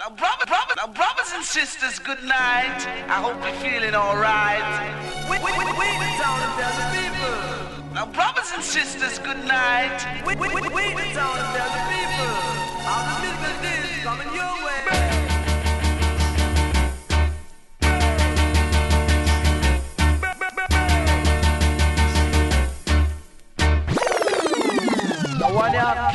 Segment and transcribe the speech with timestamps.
[0.00, 2.80] Now, brother, brother, now, brothers and sisters, good night.
[3.06, 4.64] I hope you're feeling alright.
[5.28, 7.92] We, we, we, we and tell the people.
[7.92, 10.00] Now, brothers and sisters, good night.
[10.24, 12.32] We, we, we, we tell the people.
[12.88, 14.80] All business is coming your way.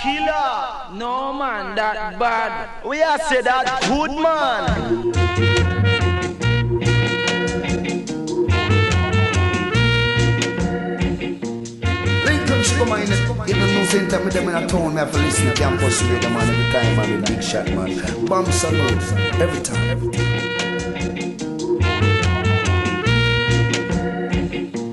[0.01, 0.74] killer.
[0.95, 2.85] No man, that bad.
[2.85, 5.11] We are say that good man.
[13.47, 16.01] In the news center, me them in a town, me have to listen to campus
[16.03, 18.25] radio, man, every time, man, big shot, man.
[18.25, 19.03] Bomb salute,
[19.41, 19.89] every time.
[19.89, 20.25] Every time.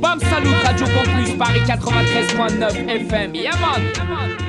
[0.00, 3.34] Bam Salut, Radio Campus, Paris 93.9 FM.
[3.34, 3.80] Yeah, man.
[3.94, 4.41] Yeah,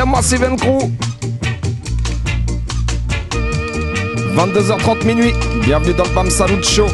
[0.00, 0.90] Yeah, Massive Crew
[4.34, 6.86] 22h30 minuit, bienvenue dans le Bam Salut Show.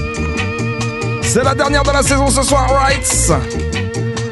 [1.22, 3.32] C'est la dernière de la saison ce soir, right?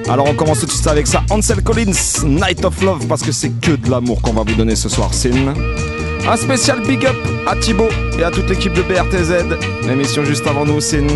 [0.08, 3.30] Alors on commence tout de suite avec ça, Ansel Collins, Night of Love, parce que
[3.30, 5.54] c'est que de l'amour qu'on va vous donner ce soir, Sin.
[6.28, 10.64] Un spécial big up à Thibaut et à toute l'équipe de BRTZ, l'émission juste avant
[10.64, 11.06] nous, Sin.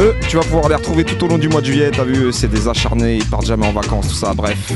[0.00, 2.32] Eux, tu vas pouvoir les retrouver tout au long du mois de juillet, t'as vu,
[2.32, 4.72] c'est des acharnés, ils partent jamais en vacances, tout ça, bref.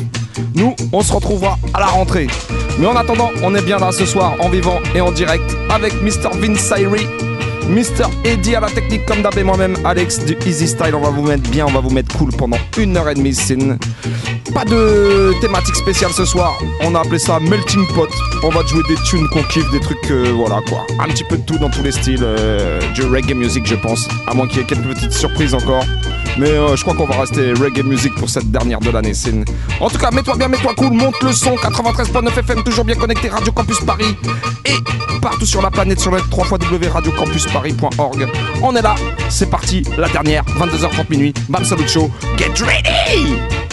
[0.54, 2.26] Nous, on se retrouvera à la rentrée.
[2.78, 5.94] Mais en attendant, on est bien là ce soir, en vivant et en direct, avec
[6.02, 6.30] Mr.
[6.40, 7.06] Vince Irie,
[7.68, 8.08] Mr.
[8.24, 10.94] Eddie à la technique comme d'hab et moi-même, Alex du Easy Style.
[10.94, 13.34] On va vous mettre bien, on va vous mettre cool pendant une heure et demie.
[13.34, 13.56] C'est
[14.52, 16.58] pas de thématique spéciale ce soir.
[16.82, 18.08] On a appelé ça Melting Pot.
[18.42, 20.86] On va jouer des tunes qu'on kiffe, des trucs, euh, voilà quoi.
[21.00, 22.22] Un petit peu de tout dans tous les styles.
[22.22, 24.08] Euh, du reggae music, je pense.
[24.28, 25.84] À moins qu'il y ait quelques petites surprises encore.
[26.38, 29.12] Mais euh, je crois qu'on va rester reggae music pour cette dernière de l'année.
[29.80, 31.54] En tout cas, mets-toi bien, mets-toi cool, monte le son.
[31.54, 33.28] 93.9 FM, toujours bien connecté.
[33.28, 34.16] Radio Campus Paris.
[34.64, 34.74] Et
[35.20, 36.58] partout sur la planète sur le 3
[37.52, 38.28] Paris.org.
[38.62, 38.94] On est là,
[39.28, 41.34] c'est parti, la dernière, 22h30 minuit.
[41.48, 43.63] Bam Salut Show, get ready!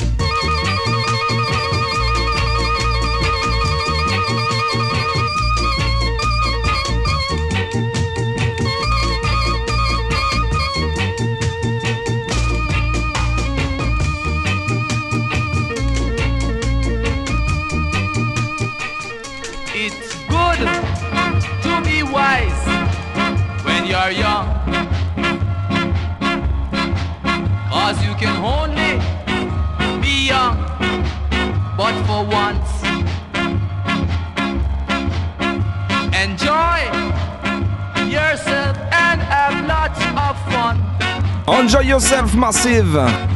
[41.73, 43.30] Enjoy yourself, Massive.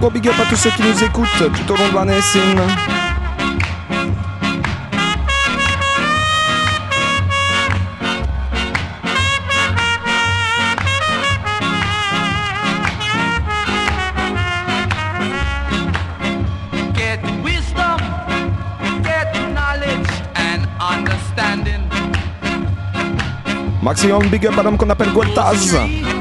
[0.00, 2.56] Gros big up à tous ceux qui nous écoutent tout au long de l'année, Sin.
[23.82, 26.19] Maximum big up à l'homme qu'on appelle Gualtaz.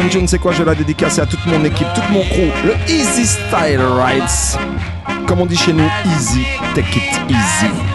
[0.00, 2.50] prochaine c'est quoi Je la dédicacer à toute mon équipe, tout mon crew.
[2.64, 4.58] Le Easy Style Rides,
[5.26, 6.44] Comme on dit chez nous, easy,
[6.74, 7.93] take it easy.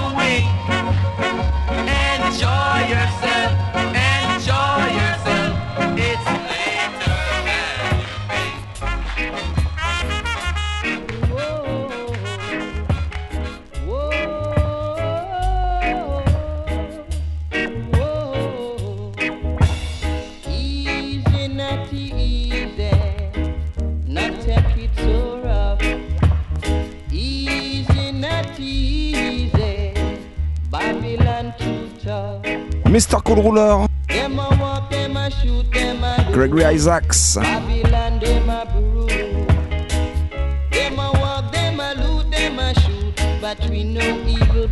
[33.41, 33.88] rouleur.
[36.31, 37.38] Gregory Isaacs.
[43.41, 44.68] But we know evil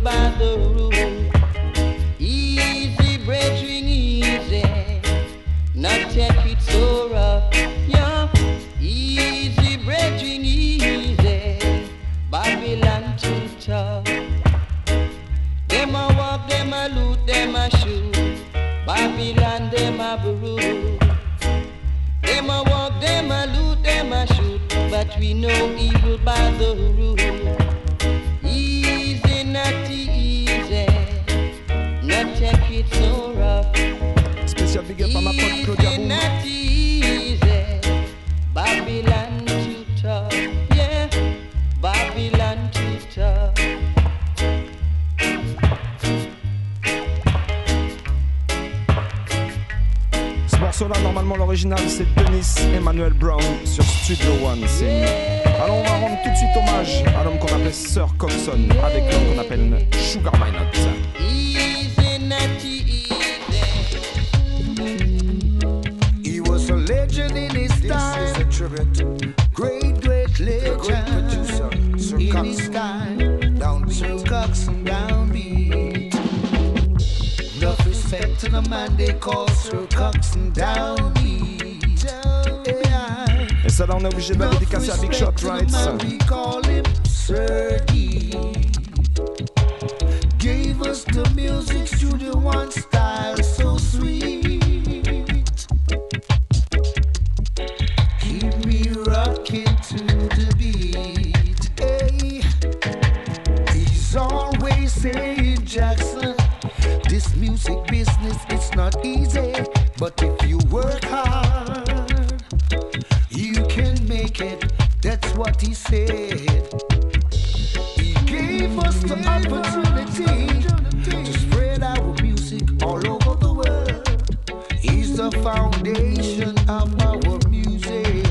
[125.30, 128.26] the foundation of our music.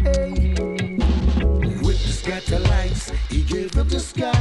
[0.00, 0.54] Hey.
[1.82, 2.58] With the scatter
[3.28, 4.32] he gave up the sky.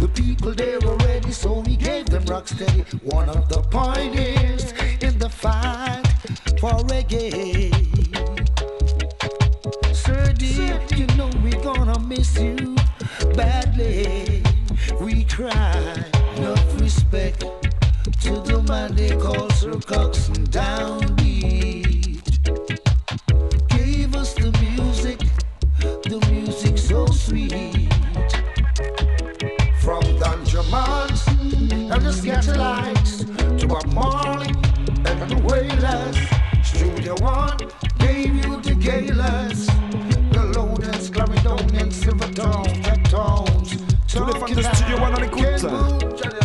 [0.00, 2.80] The people they were ready, so he gave them rock steady.
[3.04, 4.72] One of the pioneers
[5.02, 6.02] in the fight
[6.58, 7.70] for reggae.
[9.94, 12.74] Sir, dear, you know we're gonna miss you
[13.36, 14.42] badly.
[15.00, 15.69] We cry.
[45.60, 46.39] Jackson.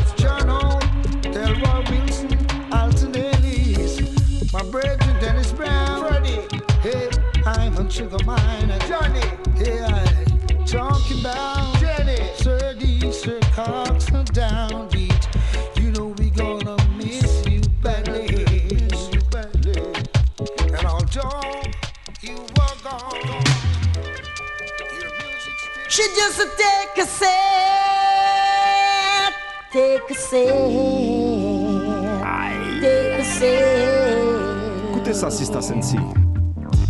[35.35, 35.97] Sister Sensi.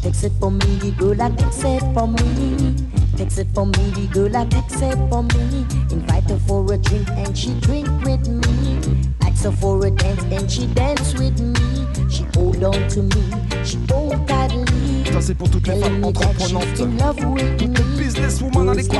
[0.03, 2.75] Fix it for me, the girl like fix it for me.
[3.17, 5.65] Fix it for me, the girl like fix it for me.
[5.89, 8.79] Invite her for a drink and she drink with me.
[9.23, 11.87] Ask her for a dance and she dance with me.
[12.07, 13.23] She hold on to me,
[13.65, 15.05] she hold tightly.
[15.11, 16.65] Ça c'est pour toutes les femmes entreprenantes.
[17.57, 18.97] Toutes les businesswomen à l'écoute.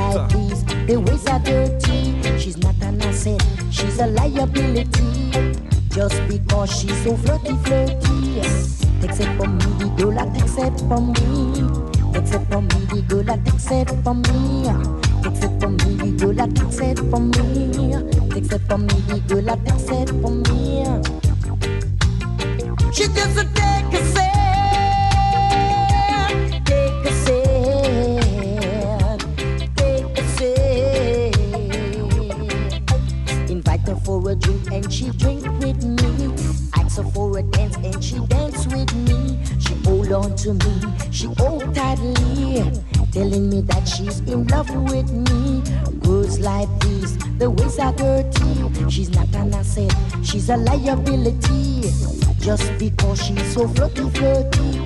[0.88, 2.16] The ways are dirty.
[2.40, 5.32] She's not an asset, she's a liability.
[5.92, 7.45] Just because she's so flirty.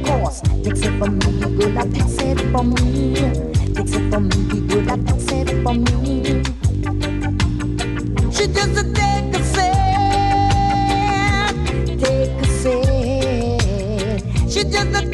[0.09, 3.13] Cause takes it from me, the girl that takes it from me.
[3.75, 6.43] Takes it from me, the girl that takes it from me.
[8.33, 9.75] She just a take a sip,
[12.01, 14.21] take a sip.
[14.49, 15.08] She just a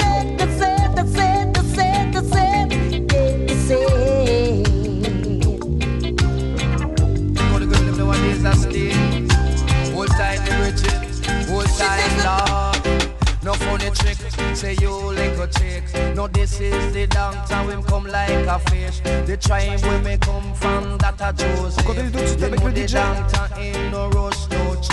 [16.27, 20.17] chick No this is the downtown, we come like a fish The tribe where me
[20.17, 22.96] come from, that a Joseph On continue tout de suite avec le DJ.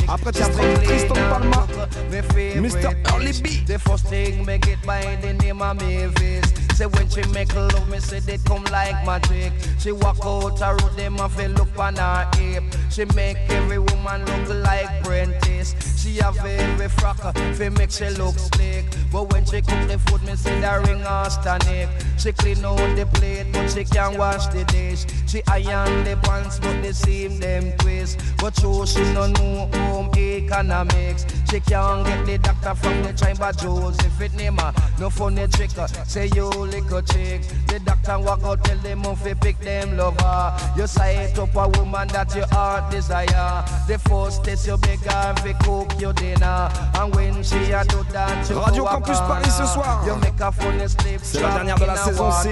[0.09, 1.67] Après, tiens, prends Triston Palma,
[2.11, 2.95] Mr.
[3.15, 3.65] Early B.
[3.67, 6.72] The first thing me get by the name of Mavis.
[6.83, 9.53] Say when she make love, me say they come like magic.
[9.79, 12.65] She walk out a road, them a feel look on her hip.
[12.91, 15.77] She make every woman look like Prentice.
[15.97, 17.19] She have every frock,
[17.55, 18.85] fi make she look slick.
[19.13, 21.89] But when she cook the food, me say the ring her stomach.
[22.19, 25.07] She clean out the plate, but she can't wash the dish.
[25.29, 28.19] She iron the pants, but the seam them twist.
[28.39, 31.27] But true, she no know home economics.
[31.49, 34.21] She can't get the doctor from the tribe of Joseph.
[34.21, 35.77] It name her, no funny trick.
[35.79, 37.43] uh, Say you little chick.
[37.69, 40.57] The doctor walk out, tell them off pick them lover.
[40.77, 43.65] You sight up a woman that heart desire.
[43.87, 46.71] The first test you beg her fi cook your dinner.
[46.95, 50.03] And when she a do that, you Radio a Campus Paris ce soir.
[50.07, 51.21] You make funny slip.
[51.23, 52.31] C'est la dernière de la a saison.
[52.33, 52.51] Sin.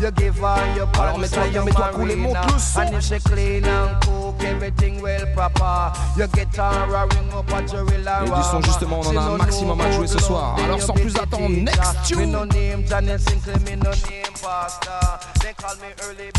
[0.00, 2.40] You give her your Alors, mets-toi bien, mets-toi cool et marina.
[2.42, 2.80] monte le son.
[2.80, 5.92] And if she clean and cook, everything well proper.
[6.16, 9.16] You get her a ring up at your real Et du son, justement, on en
[9.16, 10.56] a un maximum à jouer ce soir.
[10.64, 12.18] Alors, sans plus attendre, next tune.
[12.18, 15.18] Me no name Johnny Sinclair, me no name Pastor.
[15.40, 16.30] They call me early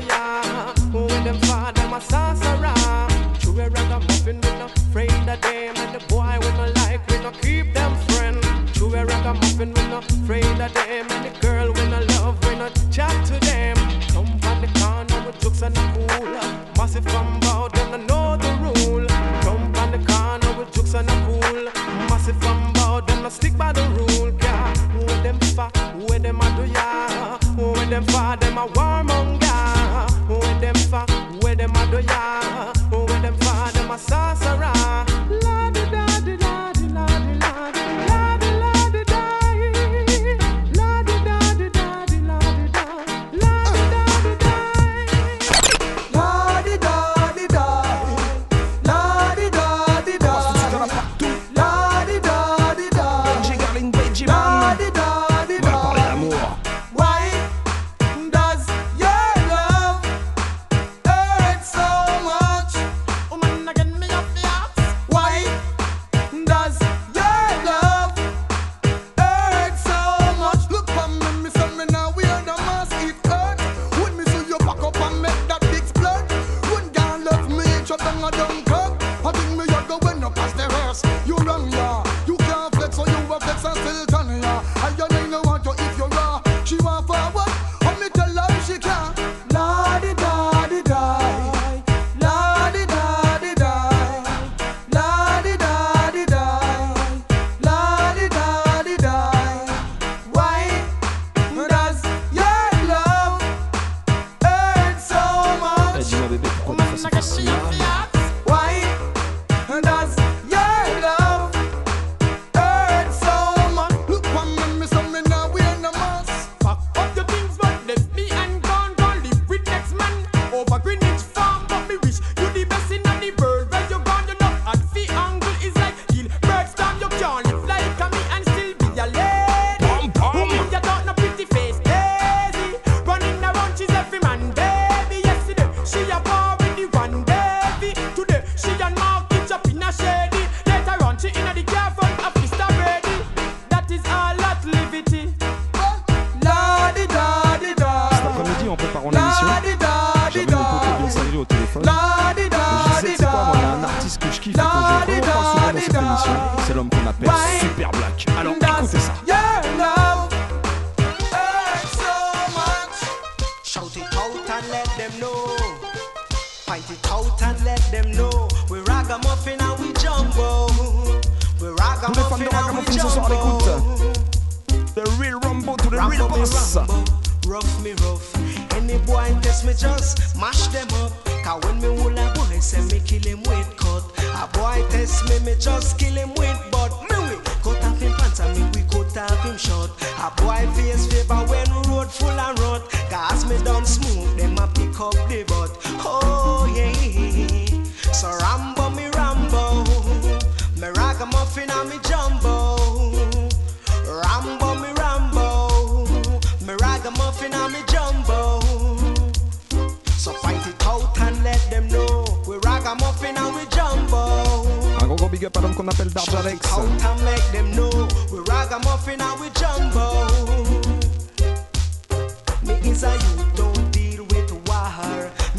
[0.00, 0.72] ya?
[0.92, 3.08] Where them fa, them a sorcerer.
[3.38, 7.18] True a ragamuffin, we no afraid of them, and the boy we no like, we
[7.18, 8.42] no keep them friend.
[8.74, 12.56] True a ragamuffin, we no afraid of them, and the girl we no love, we
[12.56, 13.76] no chat to them.
[14.12, 16.34] Come from the corner with jokes and a cool,
[16.76, 19.06] massive from bout, them no know the rule.
[19.42, 21.64] Come from the corner with jokes and a cool,
[22.08, 24.32] massive from bout, them no stick by the rule.
[24.42, 25.70] Yeah, where them fa,
[26.06, 27.38] where them a do ya?
[27.56, 28.66] Where them fa, them a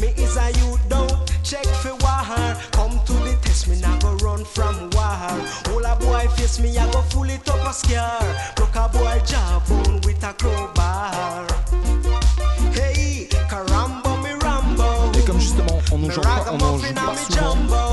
[0.02, 1.12] Me is a youth, don't
[1.44, 2.56] check for war.
[2.72, 5.14] Come to the test, me go run from war.
[5.70, 8.52] All a boy face me, I go full it up a scare.
[8.56, 11.46] Broke a boy jawbone with a crowbar.
[12.72, 15.12] Hey, me Rambo.
[15.16, 17.91] Et comme justement on Me joue pas, on joue pas souvent,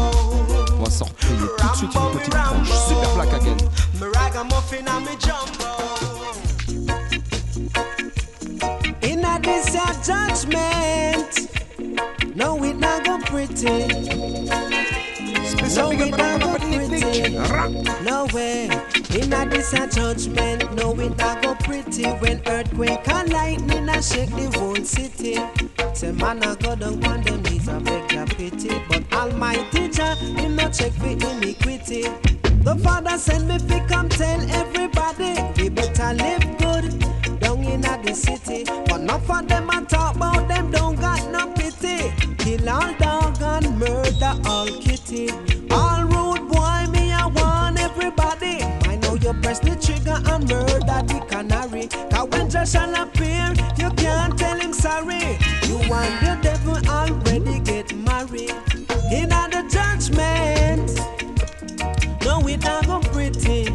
[1.00, 1.00] jumbo.
[1.00, 2.72] on va s'en repayer tout de suite une petite tranche.
[2.88, 3.58] Super Black again.
[4.00, 5.70] Me ragamuffin and me jumbo.
[9.02, 11.48] In a this your judgment,
[12.36, 13.88] no it not go pretty.
[15.76, 16.49] No it not go.
[18.04, 18.70] No way.
[19.16, 22.06] In a this your judgment, no it not go pretty.
[22.06, 25.38] When earthquake and lightning a shake the whole city.
[25.94, 30.16] Say man a go down on them knees and beg your pity, but Almighty Jah
[30.16, 32.04] him not check for iniquity.
[32.64, 38.02] The Father send me fi come tell everybody we better live good down in a
[38.04, 38.66] the city.
[38.86, 42.12] But enough of them a talk about them don't got no pity.
[42.38, 45.32] Kill all dog and murder all kitty.
[45.72, 46.89] All rude boy
[47.90, 48.62] everybody.
[48.88, 51.88] I know you press the trigger and murder the canary.
[52.12, 55.38] Cause when shall appear, you can't tell him sorry.
[55.68, 58.54] You and the devil already get married.
[59.12, 60.90] In the judgment.
[62.24, 63.70] No, it not go pretty.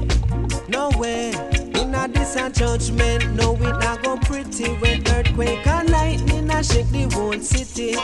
[0.68, 1.32] No way.
[1.80, 3.34] In this a judgment.
[3.34, 4.74] No, it not go pretty.
[4.74, 7.94] When earthquake and lightning a shake the whole city.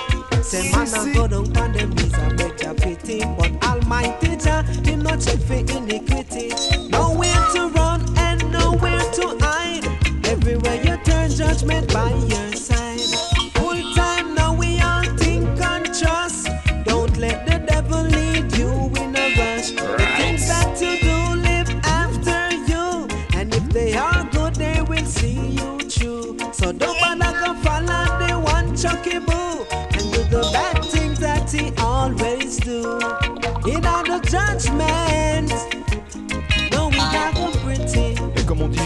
[0.43, 2.50] Say man a go down on them knees
[3.11, 3.25] pity.
[3.37, 6.53] But Almighty Jah, him not check for iniquity.
[6.89, 9.85] Nowhere to run and nowhere to hide.
[10.27, 12.80] Everywhere you turn, judgment by your side.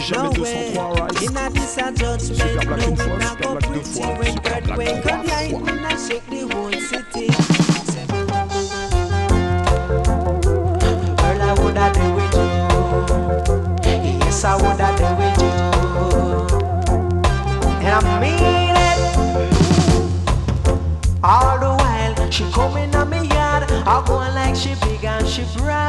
[0.05, 0.75] Jamais No 203 way.
[1.23, 1.77] In a this
[2.37, 3.85] Super Black no une fois, Super Black deux pretty.
[3.85, 5.31] fois, Super Black earthquake trois fois.
[5.31, 7.27] lightning a shake the whole city.
[11.17, 12.49] Girl, I woulda do with you.
[14.21, 15.51] Yes, I woulda do with you.
[17.81, 18.99] And I mean it.
[21.23, 25.45] All the while she coming on me yard, I go like she big and she
[25.57, 25.84] broad.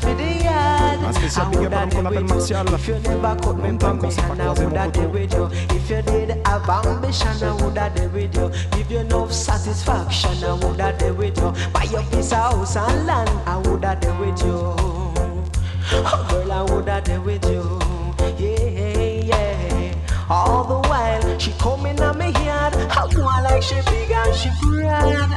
[0.00, 0.98] For the yard.
[1.06, 2.66] Un spécial big up l'homme qu'on appelle Martial.
[2.74, 5.08] If you never cut me from me s'est I woulda poteau.
[5.12, 5.48] with you.
[5.76, 8.50] If you did have ambition, I woulda there with you.
[8.72, 11.52] Give you enough satisfaction, I woulda there with you.
[11.72, 14.74] Buy your piece of house and land, I woulda there with you.
[15.92, 17.78] Oh, girl, I woulda there with you.
[18.38, 19.94] Yeah, yeah.
[20.28, 24.50] All the while she coming on me yard, I go like she big and she
[24.60, 25.30] proud.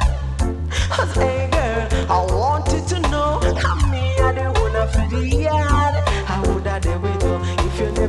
[1.16, 2.53] Hey girl, I wanted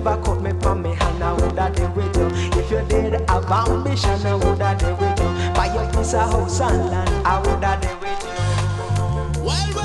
[0.04, 1.24] never cut me from me hand.
[1.24, 2.28] I woulda there with you
[2.60, 4.26] if you did have ambition.
[4.26, 5.30] I woulda there with you.
[5.54, 7.26] Buy your piece of house and land.
[7.26, 9.44] I woulda there with you.
[9.44, 9.83] Well, when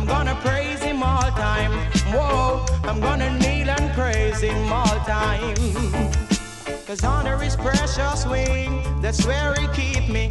[0.00, 1.72] I'm gonna praise him all time.
[2.10, 5.54] Whoa, I'm gonna kneel and praise him all time.
[6.86, 10.28] Cause honor is precious wing, that's where he keep me.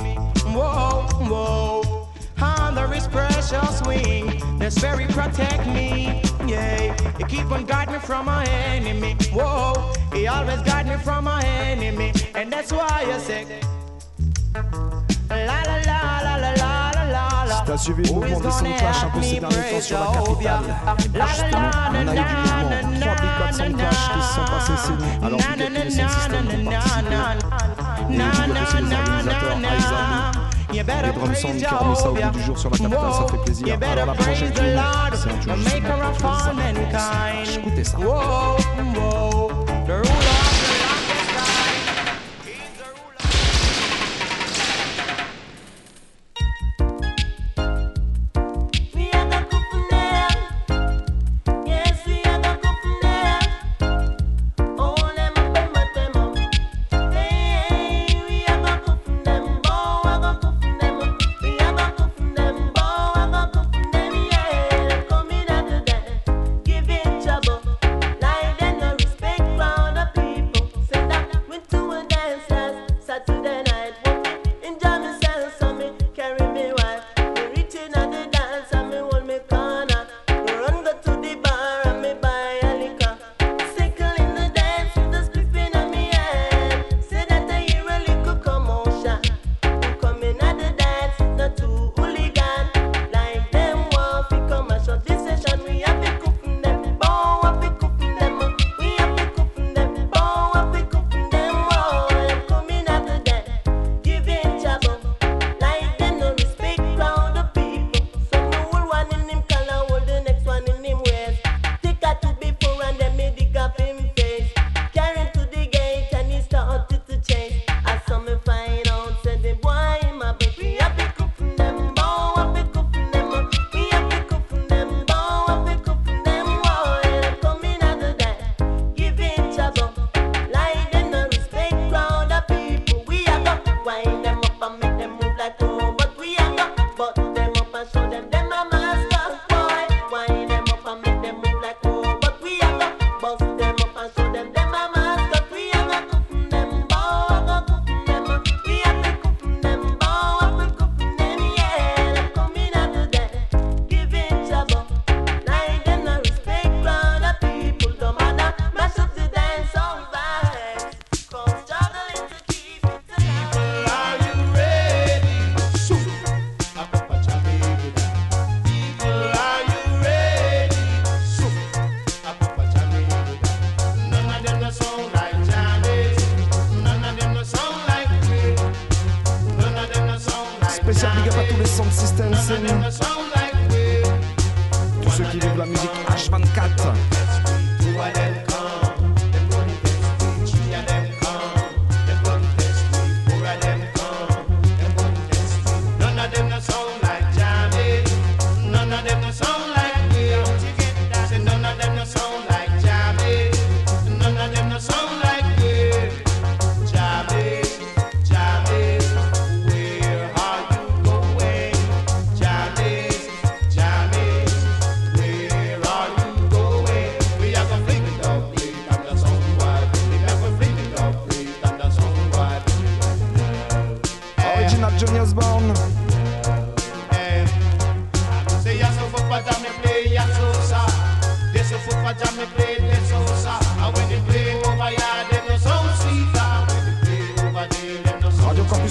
[0.58, 2.08] Whoa, whoa.
[2.42, 6.24] Honor is precious wing, that's where he protect me.
[6.48, 9.18] Yeah, he keep on guide me from my enemy.
[9.32, 12.12] Whoa, he always guide me from my enemy.
[12.34, 13.46] And that's why I say,
[17.70, 20.64] T'as suivi le mouvement des sans un peu ces derniers temps sur la capitale.
[21.28, 22.80] Justement, on a eu du mouvement.
[23.00, 27.16] Trois bicotes sans clash qui sont passés ces Alors les sans système ont participé.
[28.10, 28.26] Et il y a
[28.64, 29.58] aussi les organisateurs
[30.74, 30.84] Les
[31.62, 33.76] qui ça au bout du jour sur la capitale, un.
[37.56, 37.98] Écoutez ça.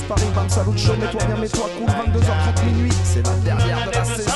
[0.09, 4.05] Paris, bam, salut, je mets-toi bien, mets-toi cool, 22h30 minuit, c'est la dernière de la
[4.05, 4.33] saison.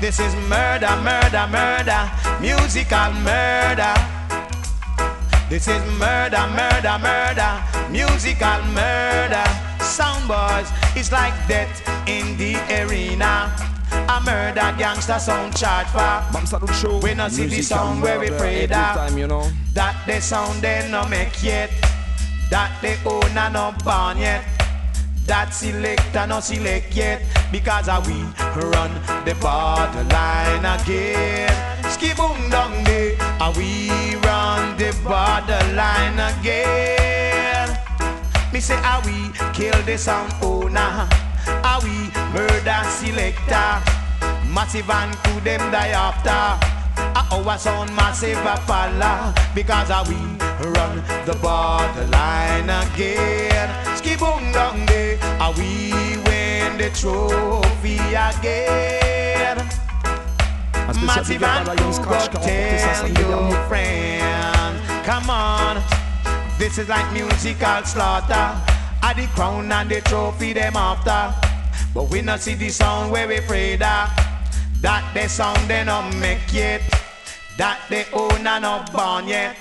[0.00, 4.13] This is murder, murder, murder, musical murder.
[5.48, 9.44] This is murder, murder, murder, musical murder.
[9.78, 13.54] Sound boys, it's like death in the arena.
[14.08, 15.98] A murder gangster sound charge for.
[16.32, 16.98] Bam Show.
[16.98, 18.96] We not see the sound where we pray that.
[18.96, 19.48] time, you know.
[19.74, 21.70] That the sound they no make yet.
[22.50, 24.44] That the owner no born yet.
[25.26, 27.22] That selector no select yet.
[27.52, 28.14] Because uh, we
[28.72, 28.90] run
[29.24, 31.52] the borderline again.
[31.84, 33.16] Skiboom down there.
[33.40, 33.83] Uh, we
[35.04, 37.68] borderline again.
[38.52, 41.06] Me say, are we kill the sound owner?
[41.62, 43.70] Are we murder selector?
[44.48, 46.42] Massive and to them die after.
[46.96, 50.16] Our sound massive a follow because uh, we
[50.72, 53.68] run the borderline again.
[53.98, 55.92] Skiboom down there, uh, we
[56.24, 59.58] win the trophy again.
[61.04, 64.43] Massive big up à and to go qui a remporté ça tell your friend.
[65.04, 65.82] Come on,
[66.58, 68.58] this is like musical slaughter.
[69.02, 71.34] At the crown and the trophy them after.
[71.92, 74.08] But we not see the sound where we pray that.
[74.80, 76.80] That the sound they not make yet.
[77.58, 79.58] That the owner not born yet.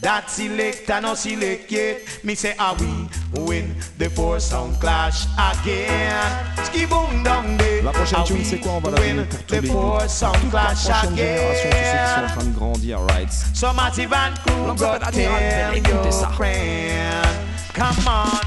[0.00, 2.24] That selector no select yet.
[2.24, 3.08] Me say, are we
[3.40, 6.24] win the four sound clash again?
[6.64, 7.82] Ski boom down there.
[7.82, 10.00] La prochaine tune, c'est quoi On va la win donner pour tous the les four
[10.08, 12.34] sound toute la clash prochaine génération, tous ceux qui sont en again.
[12.34, 13.32] train de grandir, right?
[13.54, 17.26] So Massive and Crew L'homme go s'appelle Admiral tell your friend.
[17.74, 18.40] Come on.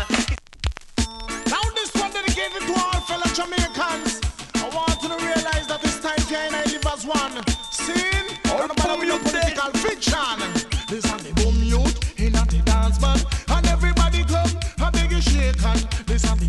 [1.49, 4.21] Now this one dedicated to all fellow Jamaicans.
[4.55, 6.15] I want you to realize that it's time
[6.53, 7.43] I live as one.
[7.71, 10.39] Sin, all about with no political fiction.
[10.89, 13.34] This on the boom youth in at the dance band, and everybody come,
[16.05, 16.45] This on the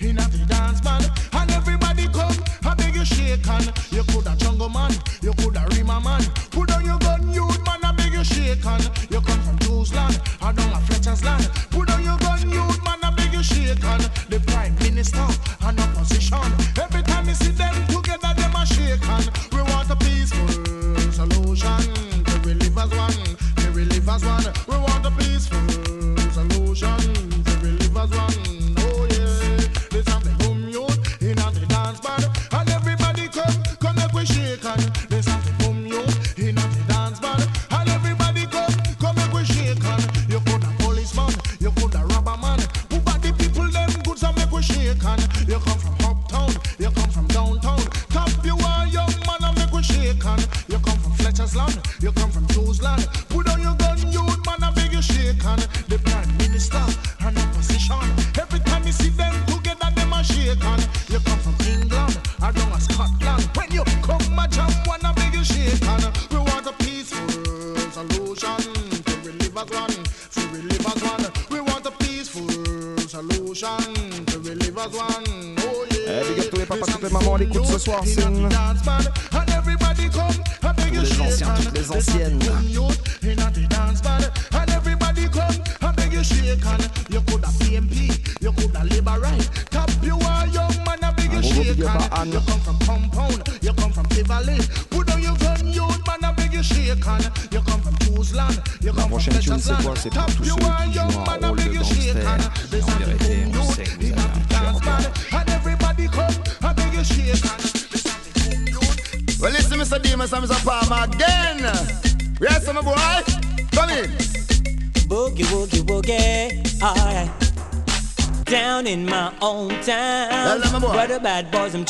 [0.00, 3.72] in the dance band, and everybody come, I beg you shake hand.
[3.90, 7.26] You coulda jungle man, you coulda Rema man, put your gun,
[7.66, 8.90] man, I beg you shake hand.
[9.10, 9.58] You come from
[9.92, 12.48] land, I have Fletcher's land, put your gun,
[12.84, 14.08] man, I beg you shake hand.
[14.28, 15.26] The prime minister
[15.62, 19.30] and opposition, every time you see them together, them a shake hand.
[19.52, 20.48] We want a peaceful
[21.12, 22.10] solution
[22.44, 24.44] we live as one, we live as one.
[24.66, 25.79] We want a peaceful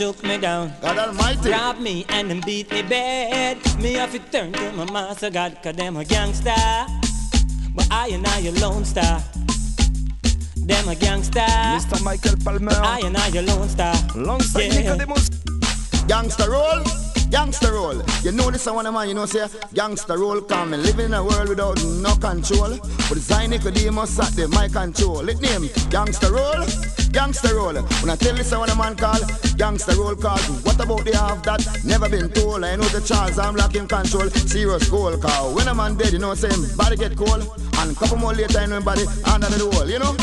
[0.00, 0.72] took me down.
[0.80, 1.50] God Almighty.
[1.50, 3.58] Rob me and them beat me bad.
[3.82, 6.62] Me have to turn to my master God, cause them a gangster.
[7.74, 9.20] But I and I a lone star.
[10.56, 11.40] Them a gangster.
[11.76, 12.02] Mr.
[12.02, 12.72] Michael Palmer.
[12.72, 13.94] I and I a lone star.
[14.14, 14.94] Alongside Yeah.
[14.96, 15.28] Nicodemus.
[16.08, 16.82] Gangster roll,
[17.30, 18.02] gangster roll.
[18.22, 21.22] You know this one man, you know say gangster roll come and live in a
[21.22, 22.78] world without no control.
[23.06, 25.28] But design Nicodemus at the my control.
[25.28, 26.64] It name gangster roll,
[27.12, 27.74] gangster roll.
[27.74, 29.18] When I tell this a man call
[29.56, 32.64] gangster roll cause what about the half that never been told?
[32.64, 34.28] I know the Charles I'm locking control.
[34.30, 35.54] Serious goal call.
[35.54, 37.46] When a man dead, you know him body get cold.
[37.78, 40.14] And couple more later, I know him body under the wall, you know.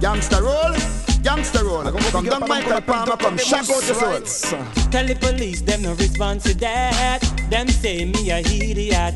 [0.00, 0.74] Gangster roll,
[1.22, 1.82] gangster roll.
[1.82, 3.94] Come down Michael Palmer, come shock out the
[4.26, 4.62] soul.
[4.90, 7.20] Tell the police them no response to that.
[7.50, 9.14] Them say me a idiot.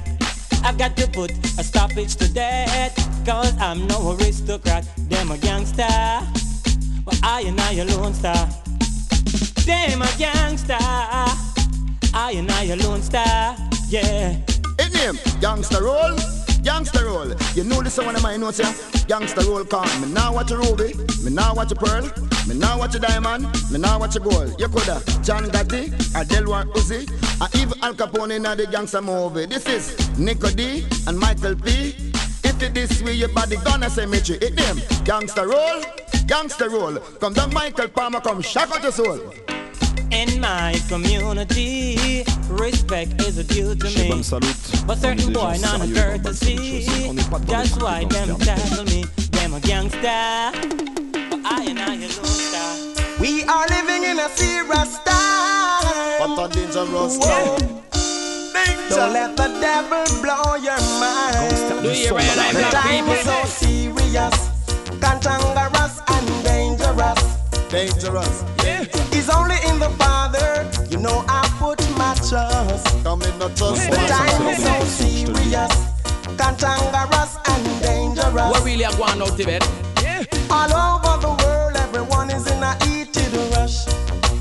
[0.62, 2.94] I've got to put a stoppage to that.
[3.24, 4.86] Cause I'm no aristocrat.
[5.08, 6.29] Them a gangster.
[7.22, 8.48] I and I a lone star.
[9.64, 10.76] Them a gangster.
[10.78, 13.56] I and I a lone star.
[13.88, 14.36] Yeah.
[14.78, 16.16] It name Youngster Roll,
[16.62, 17.32] Youngster Roll.
[17.54, 18.74] You know this one of my notes here.
[19.08, 19.88] Youngster Roll come.
[20.00, 22.04] Me now watch a ruby, me now watch a pearl,
[22.48, 24.58] me now watch a diamond, me now watch a gold.
[24.58, 29.46] You coulda John Gotti, a Delwar Uzi, a even Al Capone in the gangster movie.
[29.46, 31.94] This is Nico D and Michael P.
[32.42, 35.82] If it this way, your body gonna say me It name Youngster Roll,
[36.30, 36.96] Youngster Roll.
[37.18, 39.18] Come down Michael Palmer, come shock out your soul.
[40.12, 44.22] In my community, respect is a due to me.
[44.22, 44.54] Salut.
[44.86, 46.82] But certain des boy gens not a sérieux dans Bam Salut courtesy.
[46.86, 47.10] Show.
[47.10, 49.04] On n'est pas dans That's why them dans tackle me.
[49.32, 50.52] Them a gangster.
[51.30, 52.76] But I and I a lone star.
[53.18, 56.20] We are living in a serious time.
[56.20, 57.58] What a dangerous time.
[58.88, 61.82] Don't let the devil blow your mind.
[61.82, 64.36] Do you realize The that time is so serious,
[65.00, 65.49] cantankerous and
[67.70, 68.42] dangerous.
[68.58, 69.12] Dangerous.
[69.12, 72.86] It's only in the Father, you know I put my trust.
[73.04, 73.88] Come in, not trust.
[73.88, 75.72] The time is so serious,
[76.36, 78.50] cantankerous and dangerous.
[78.50, 79.62] What really are going out Tibet?
[80.50, 83.86] All over the world, everyone is in a heated rush.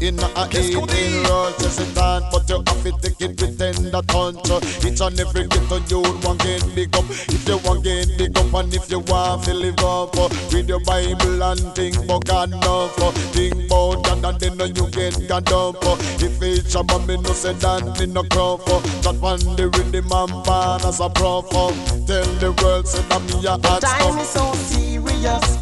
[0.02, 4.02] In a eating roll, just it on, but you have to take it with tender
[4.08, 4.86] touch.
[4.86, 7.04] Each and every ghetto you want get big up.
[7.10, 10.70] If you want get big up and if you want to live up, uh, read
[10.70, 12.98] your Bible and think about God enough.
[13.00, 15.84] uh, Think about God and then uh, you get God up.
[15.86, 15.98] uh.
[16.24, 18.62] If it's a man, me no say that me no crop.
[18.70, 18.80] uh.
[19.04, 21.46] That one the rhythm and born as a prof.
[21.52, 21.72] uh.
[22.08, 24.56] Tell the world say that me a The hot time is stuff.
[24.56, 25.58] so serious,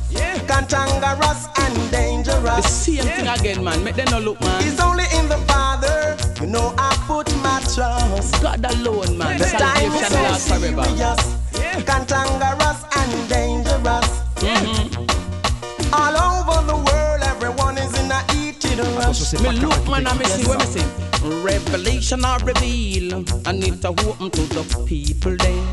[0.46, 1.92] cantankerous and
[2.48, 2.86] The dangerous.
[2.86, 3.84] same thing again, man.
[3.84, 4.64] Make them no look, man.
[4.66, 8.42] It's only in the Father, you know I put my trust.
[8.42, 9.38] God alone, man.
[9.38, 10.84] The time is Salvation so lasts forever.
[10.86, 14.08] serious, cantankerous and dangerous.
[14.40, 15.94] Mm-hmm.
[15.94, 19.34] All over the world, everyone is in a heated rush.
[19.42, 21.07] Me look, man, and me see what me see.
[21.24, 23.14] Revelation or reveal,
[23.46, 25.64] and it a open to the people there.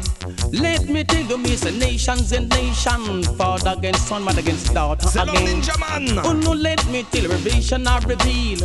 [0.53, 5.29] Let me tell you, say nations and nation, father against son, mother against daughter l'homme
[5.31, 5.61] again.
[5.63, 6.19] Ninja Man.
[6.25, 8.65] Oh no, let me tell you, revelation or reveal,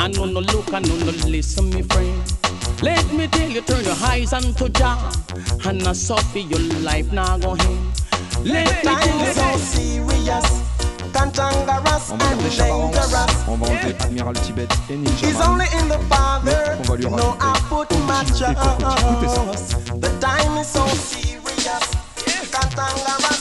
[0.00, 2.22] and no no look and no no listen, me friend.
[2.82, 5.12] Let me tell you, turn your eyes unto Jah,
[5.66, 7.78] and not suffer your life now go ahead.
[8.44, 9.58] Let me tell is so you.
[9.58, 10.79] serious,
[11.20, 13.48] cantankerous On and dangerous.
[13.48, 15.48] on va enlever Admiral Tibet et Ninja Man.
[15.50, 19.76] only in the Father, On va lui know I put my trust.
[20.00, 21.84] The time is so serious,
[22.50, 23.39] cantankerous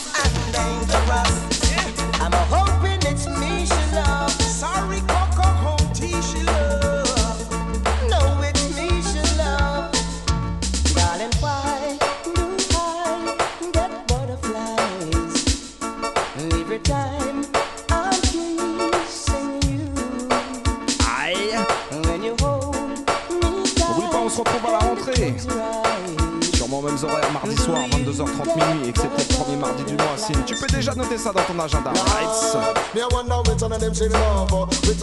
[26.90, 30.18] mêmes horaires, mardi soir, 22h30 minuit, excepté le premier mardi du mois.
[30.18, 31.92] Signe, tu peux déjà noter ça dans ton agenda.
[31.92, 32.58] Rights.
[32.96, 34.70] Me I wonder which one of them she love, love.
[34.86, 34.96] Me I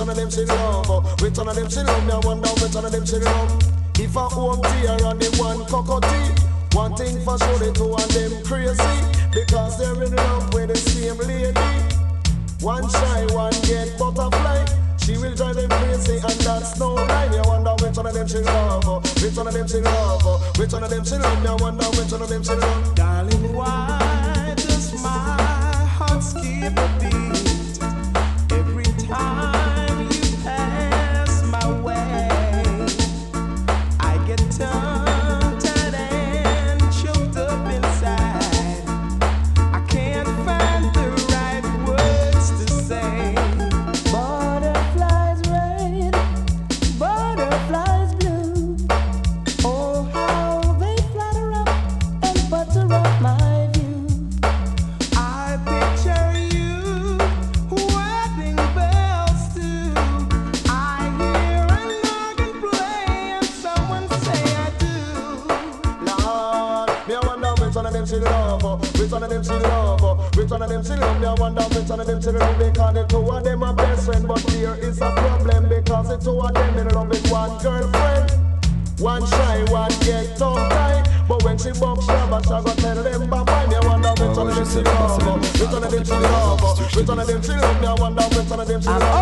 [2.24, 3.04] wonder which one of them.
[3.98, 6.34] If a home tear and the one cockatoo,
[6.76, 8.82] one thing for sure the two of them crazy
[9.32, 11.58] because they're in love with the same lady.
[12.60, 14.85] One shy, one get butterfly.
[15.06, 17.28] She will drive them crazy and that's no lie.
[17.28, 20.26] Me wonder which one of them she love, uh, which one of them she love,
[20.26, 21.42] uh, which one of them she love.
[21.44, 22.94] Me wonder which one of them she love.
[22.96, 23.85] Darling, why
[87.26, 89.15] them, she look me, I wonder which some of them she love.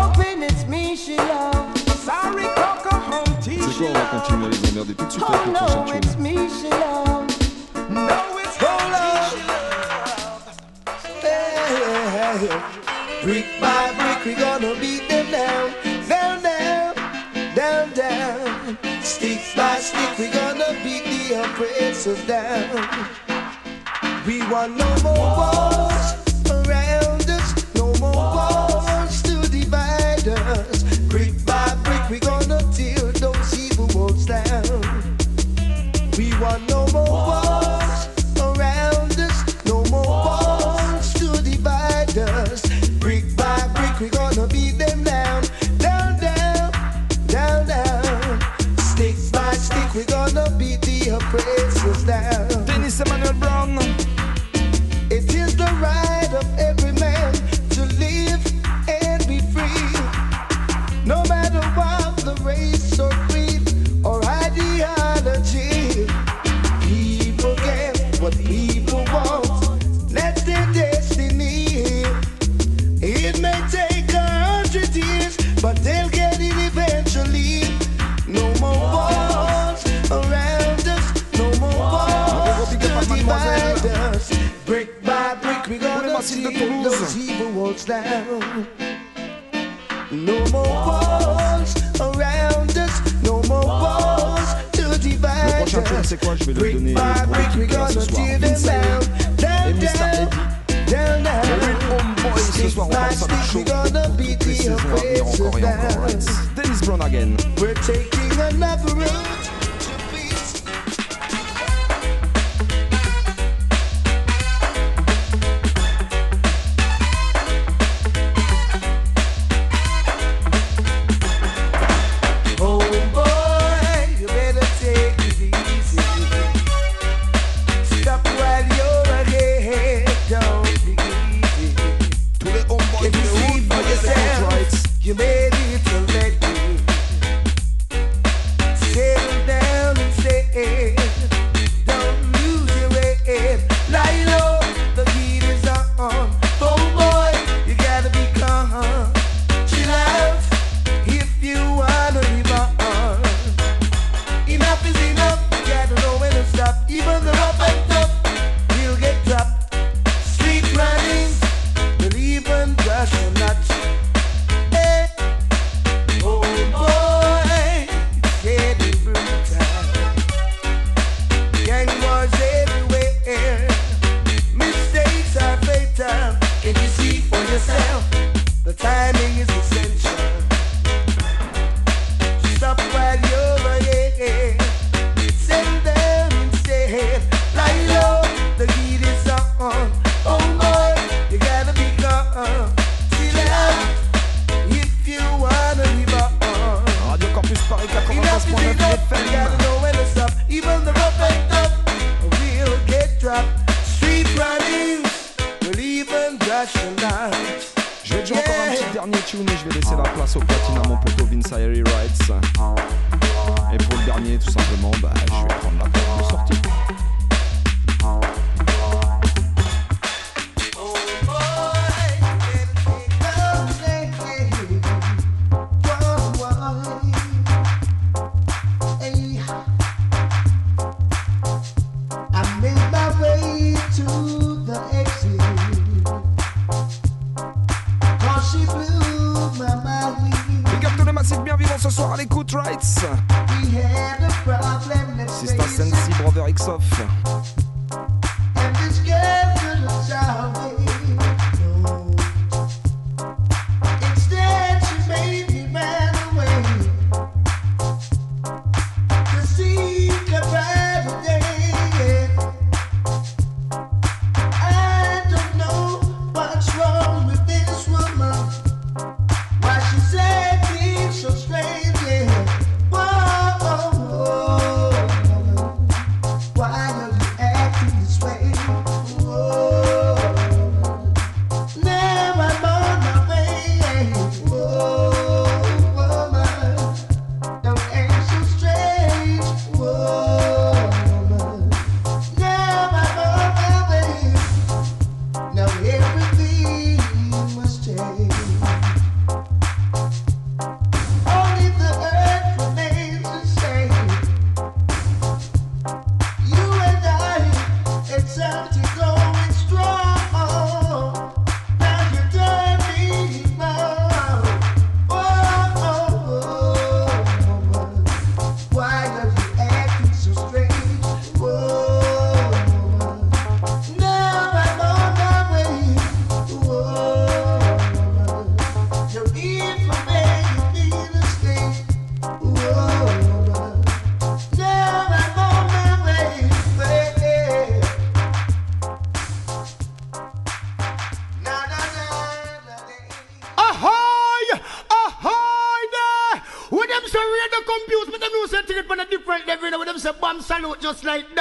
[350.85, 351.34] Just like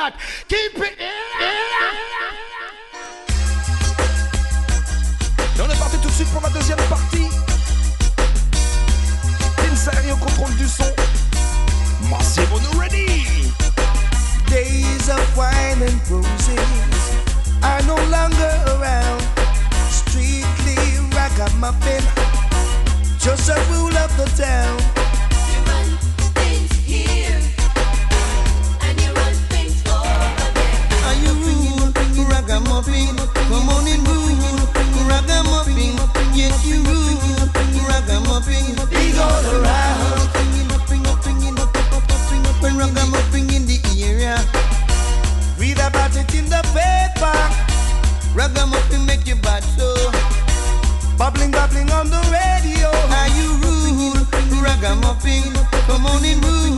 [55.25, 55.55] ragamuffin?
[55.87, 56.74] Come on and rule,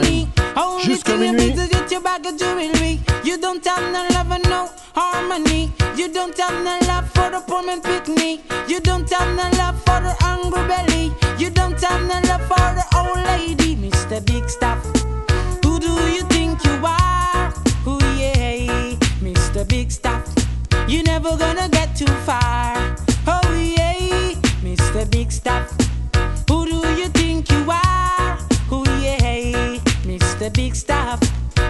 [0.00, 0.28] Time.
[0.84, 1.54] Jusqu'à minuit.
[1.54, 3.00] to get your bag of jewelry.
[3.24, 5.72] You don't have no love and no harmony.
[5.96, 8.40] You don't have no love for the poor man picnic.
[8.68, 11.12] You don't have no love for the hungry belly.
[11.36, 14.24] You don't have no love for the old lady, Mr.
[14.24, 14.84] Big Stuff.
[15.64, 17.50] Who do you think you are?
[17.84, 19.66] Who yeah, Mr.
[19.68, 20.24] Big Stuff.
[20.86, 22.96] You never gonna get too far.
[23.26, 24.32] Oh yeah,
[24.62, 25.10] Mr.
[25.10, 25.77] Big Stuff.
[30.58, 31.20] Big Stuff.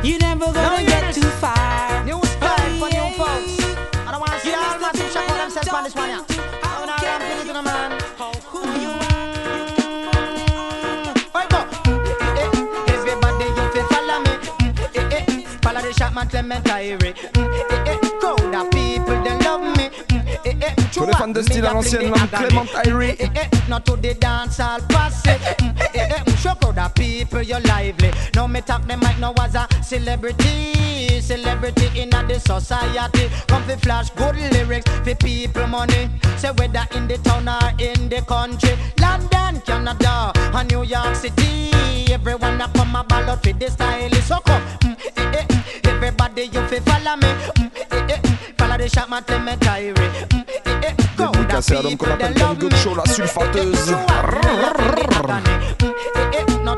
[0.03, 2.03] You never gonna get too far.
[2.07, 3.61] New style for new folks.
[4.07, 6.25] I don't want to see all massive check on themselves on this one, yeah.
[6.65, 7.91] I wanna ramp it to the man.
[11.35, 11.61] Right go.
[11.85, 14.33] Eh, eh, Everybody, you fi follow me.
[14.95, 15.25] Eh, eh,
[15.61, 17.13] Follow the shot, man, Clement Irie.
[17.13, 19.91] Eh, eh, Crowd of people, they love me.
[20.47, 23.17] Eh, eh, Pour les fans de style à l'ancienne, l'homme Clément Irie.
[23.19, 25.39] Eh, eh, Not to the dance all pass it.
[25.95, 26.38] Eh, eh,
[26.79, 28.13] Of people, you're lively.
[28.37, 31.21] No me talk them like no was a celebrity.
[31.21, 33.29] Celebrity in the society.
[33.49, 36.09] Come fi flash good lyrics for people money.
[36.37, 38.77] Say whether in the town or in the country.
[39.01, 41.73] London, Canada, and New York City.
[42.13, 44.11] Everyone a come a ball out for the style.
[44.23, 47.29] So come, mm, eh, eh, everybody you fi follow me.
[47.59, 48.21] Mm, eh, eh,
[48.57, 49.93] follow the shot, man, Clement Irie.
[50.31, 53.97] Mm, eh, eh, of Dédicacé à l'homme qu'on appelle Good Show, la sulfateuse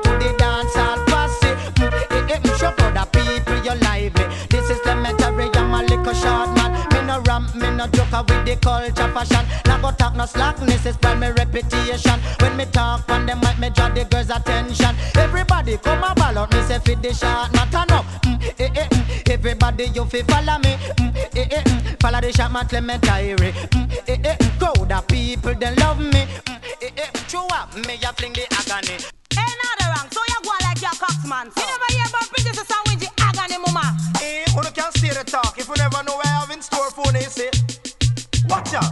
[0.04, 1.52] to the dance hall posse.
[1.78, 4.24] Mm, eh, eh, mm, show for the people you're lively.
[4.48, 6.70] This is the mentary, I'm a little short man.
[6.92, 9.44] Me no ramp, me no joker with the culture fashion.
[9.66, 12.18] Now go talk no slackness, it's brand me reputation.
[12.40, 14.94] When me talk on the mic, me draw the girls' attention.
[15.16, 18.06] Everybody come a ball out, me say fit the shot, not enough.
[18.22, 19.30] Mm, eh, eh, mm.
[19.30, 20.74] Everybody you fi follow me.
[20.98, 22.00] Mm, eh, eh, mm.
[22.00, 23.52] Follow the shot, my Clement Irie.
[23.52, 24.58] Mm, eh, eh, mm.
[24.58, 26.26] Crowd people, they love me.
[26.46, 28.96] Mm, eh, eh, mm, chew up, me a fling the agony.
[29.32, 29.52] Hey,
[31.30, 31.36] so.
[31.36, 33.96] You never hear about Princess Sandwich, agony mama.
[34.20, 36.90] Eh, who can't steer the talk if you never know where I have in store
[36.90, 37.50] for you see.
[38.48, 38.90] Watch out,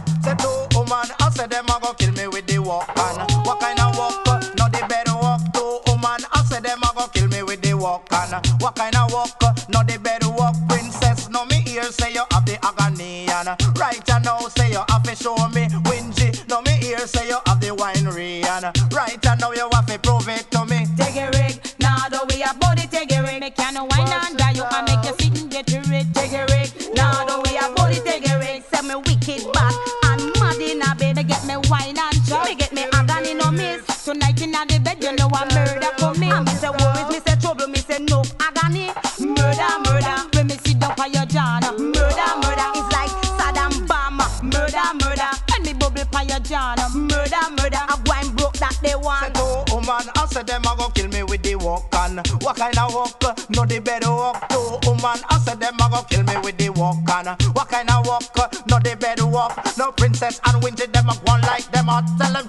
[38.69, 38.87] agony.
[39.19, 40.15] Murder, murder.
[40.33, 42.69] When me sit down for your John, murder, murder.
[42.75, 44.25] It's like Saddam Bama.
[44.43, 45.29] Murder, murder.
[45.51, 47.77] When me bubble for your John, murder, murder.
[47.79, 49.35] I wine broke that they want.
[49.35, 51.95] Say oh, oh, to woman, I say them a go kill me with the walk
[51.95, 52.17] on.
[52.41, 53.21] What kind of walk?
[53.49, 55.17] No the better walk oh, to woman.
[55.29, 57.25] I say them a go kill me with the walk on.
[57.53, 58.23] What kind of walk?
[58.67, 59.57] No the better walk.
[59.77, 62.48] No princess and winter them a go like them a tell them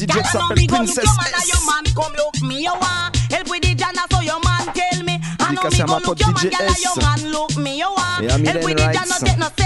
[0.00, 1.50] La DJ s'appelle Princess S.
[1.94, 5.20] Come look me you want help with the jana so your man tell me.
[5.40, 8.76] I know me go look your man your man look me you want help with
[8.78, 9.59] the jana take no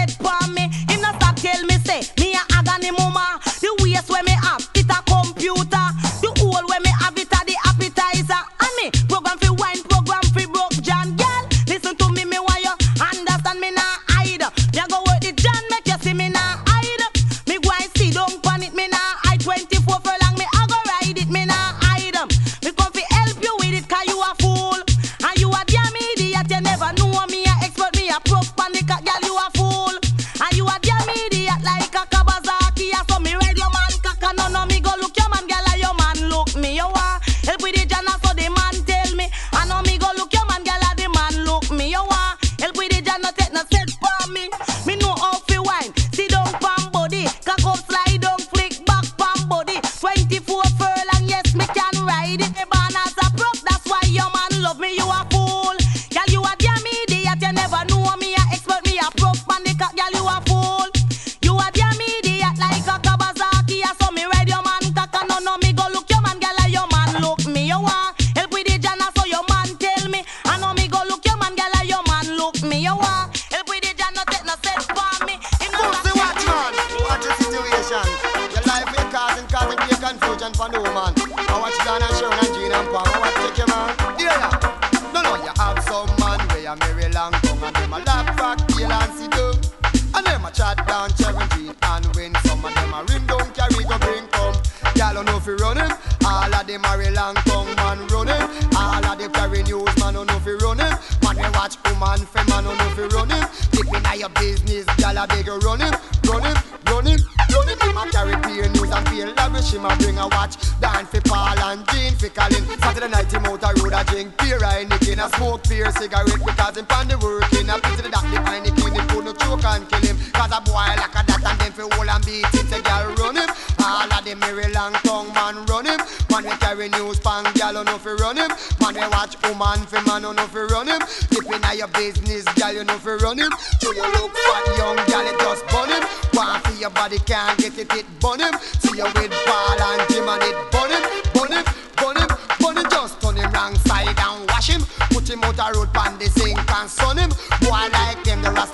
[91.12, 92.34] chat down Jean and win.
[92.44, 94.56] Some of them a ring down, carry go bring come.
[94.96, 95.90] Y'all don't know if you run him.
[96.24, 98.48] All of them marry long tongue man running.
[98.76, 100.94] All of them carry news man don't know if you run him.
[101.22, 103.28] Man we watch woman for man don't know if you run.
[103.72, 105.94] Take me now your business, y'all a beg you run him,
[106.24, 107.68] run him, run run
[108.06, 109.72] a carry peer news and feel lavish.
[109.72, 112.64] Him a bring a watch, dance for Paul and Jean for Colin.
[112.80, 116.44] Saturday night him out a road a drink beer, I nicking a smoke beer cigarette
[116.44, 119.64] because him pan the work in a pity that the Heineken him put no choke
[119.64, 120.18] and kill him.
[120.54, 123.34] A boy like a that and then for hold and beat him, say girl run
[123.34, 123.50] him.
[123.82, 125.98] All of them merry long tongue man run him.
[126.30, 128.54] Man we carry news pan, girl know fi run him.
[128.78, 131.02] Man we watch woman for man know fi run him.
[131.34, 133.50] If in your business, girl you know fi run him.
[133.82, 136.06] So you look fat young girl it just bun him.
[136.38, 138.54] Want for your body can't get it, it bun him.
[138.78, 141.02] See you with Paul and Jim and it bun him,
[141.34, 141.64] bun him,
[141.98, 142.30] bun him,
[142.62, 142.86] bun him.
[142.94, 144.86] Just turn him wrong side and wash him.
[145.10, 147.30] Put him out a road pan the sink and sun him.
[147.60, 148.73] Boy like them the Rasta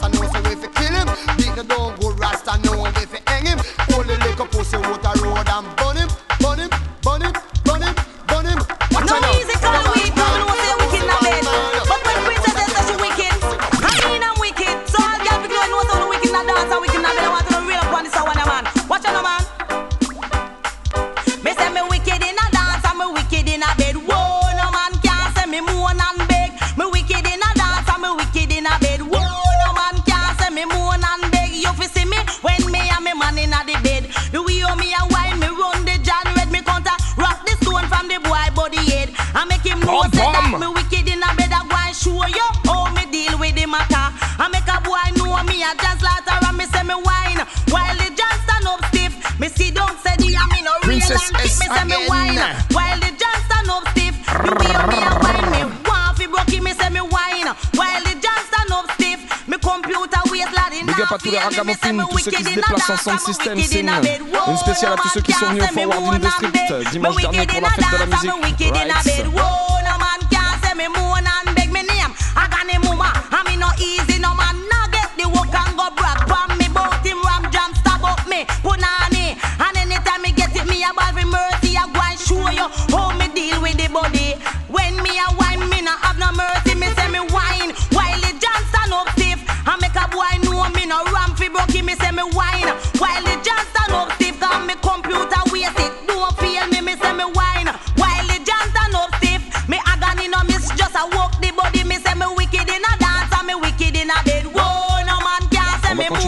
[61.50, 64.00] vagabond tous ceux qui se déplacent en son système saignant.
[64.46, 66.48] Une spéciale à tous ceux qui sont venus au Forward Industry
[66.92, 68.72] dimanche dernier pour la fête de la musique.
[68.72, 69.69] Rights.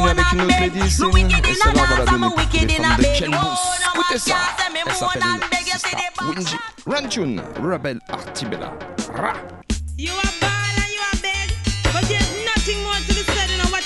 [0.02, 3.34] sing avec une autre lady Et ça va la donner femmes de Ken
[3.94, 4.36] Écoutez ça.
[4.86, 5.28] Elle s'appelle
[5.72, 5.96] Sista
[6.86, 8.72] Winji Rebel Artibella.
[9.14, 9.34] Ra.
[9.98, 11.52] You are bad and you are bad
[11.92, 13.82] But there's nothing more to be said in what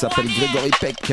[0.00, 1.10] s'appelle Gregory Peck.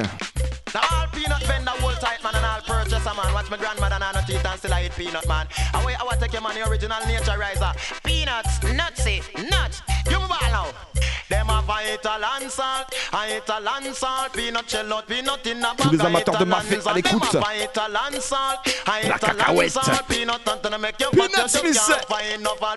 [0.73, 3.33] Now all peanut vendor hold tight man and all purchaser man.
[3.33, 5.45] Watch my grandmother and no teeth and still I eat peanut man.
[5.73, 7.73] Away I want take your money original nature riser.
[8.05, 9.19] Peanuts, nutsy,
[9.49, 9.81] nuts.
[10.09, 10.67] You move on now.
[11.29, 15.99] Them have a Italian salt, a Italian salt, peanut shell peanut in a Tous bag.
[15.99, 17.35] les amateurs de Marfait à l'écoute.
[17.35, 17.39] A
[18.89, 19.73] a La cacahuète.
[20.07, 21.77] peanut Smith.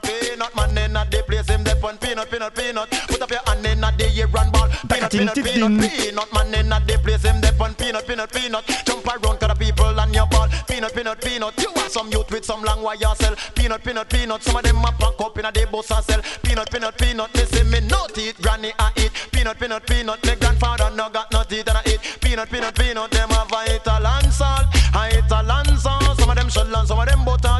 [0.02, 2.90] peanut man in a the place him dep on peanut, peanut, peanut.
[3.06, 4.68] Put up your hand in a the year and ball.
[5.10, 8.64] Peanut, peanut, peanut, peanut man in a place him dep on peanut, peanut, peanut.
[8.86, 10.46] Jump around to the people and your ball.
[10.68, 11.60] Peanut, peanut, peanut.
[11.60, 13.34] You want some youth with some long wire sell.
[13.56, 14.42] Peanut, peanut, peanut.
[14.42, 16.22] Some of them a pack up in a the bus and sell.
[16.42, 17.32] Peanut, peanut, peanut.
[17.32, 19.10] They say me no teeth, granny I eat.
[19.32, 20.24] Peanut, peanut, peanut.
[20.24, 22.00] My grandfather no got no teeth and I eat.
[22.20, 23.10] Peanut, peanut, peanut.
[23.10, 26.20] Them have a Italian salt, a Italian salt.
[26.20, 27.59] Some of them shell and some of them butter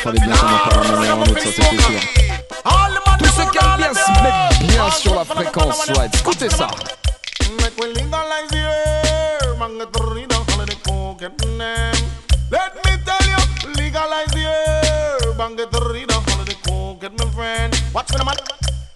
[0.00, 2.00] fallait bien emparer en manière en autre, ça c'était sûr.
[3.18, 6.08] Tous ceux qui aiment bien se mettent bien sur la fréquence, ouais.
[6.14, 6.68] Écoutez ça.
[12.52, 13.38] Let me tell you,
[13.76, 17.82] legalize the herb and get rid of all of the cocaine, my friend.
[17.94, 18.34] Watch me, the man.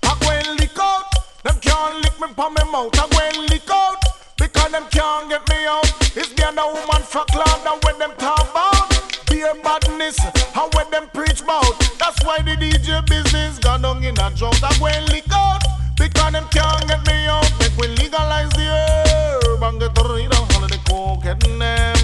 [0.02, 1.04] I go and lick out.
[1.44, 2.98] Them can't lick me from my mouth.
[2.98, 4.02] I go and lick out
[4.36, 5.86] because them can't get me out.
[6.16, 8.93] It's the woman from cloud and when them talk about
[9.34, 11.74] beer badness and when them preach about.
[11.98, 14.62] That's why the DJ business gone down in a drought.
[14.62, 15.62] I go and lick out
[15.96, 17.50] because them can't get me out.
[17.58, 21.98] Make we legalize the herb and get rid of all of the cocaine them.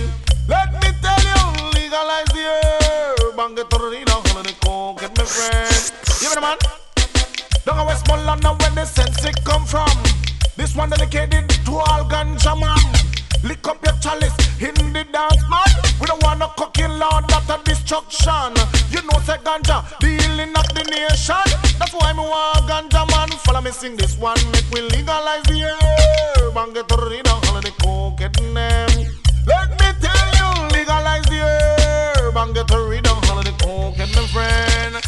[0.48, 1.42] Let me tell you,
[1.78, 5.70] legalize the herb and get rid of all of the cocaine, my friend.
[6.18, 6.58] Give me the man.
[7.66, 9.94] Look at Westmoreland now where the sense it come from.
[10.56, 13.09] This one dedicated to all ganja man.
[13.42, 15.70] Lick up your chalice in the dance man.
[16.00, 18.52] We don't wanna cooking lord after destruction.
[18.90, 21.48] You know say ganja, dealing of the nation.
[21.78, 23.30] That's why me want ganja man.
[23.40, 27.56] Follow me sing this one, make we legalize the herb and get rid of all
[27.56, 28.54] of the cocaine.
[29.46, 34.26] Let me tell you, legalize the herb and get rid of all of the cocaine,
[34.28, 34.99] friend.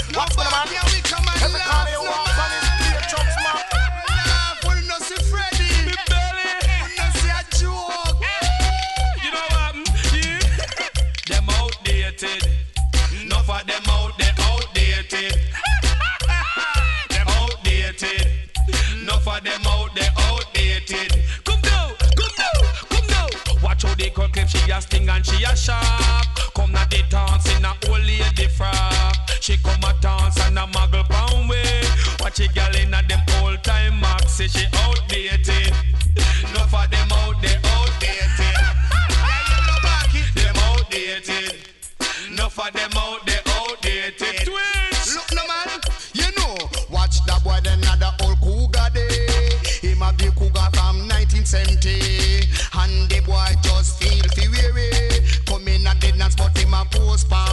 [24.65, 26.27] She a sting and she a shark.
[26.55, 29.31] Come now they dance in a old lady frock.
[29.41, 31.83] She come a dance and a muggle pound way.
[32.21, 35.73] Watch a girl in a them old time max say she outdated.
[36.51, 38.57] Enough of them out there outdated.
[40.35, 41.55] them outdated.
[42.31, 44.47] Enough of them out there outdated.
[44.47, 45.15] Twins.
[45.15, 45.81] Look no man,
[46.15, 46.57] you know,
[46.91, 49.51] watch that boy then another old cougar day.
[49.81, 52.02] Him a big cougar from 1970.
[57.13, 57.52] But him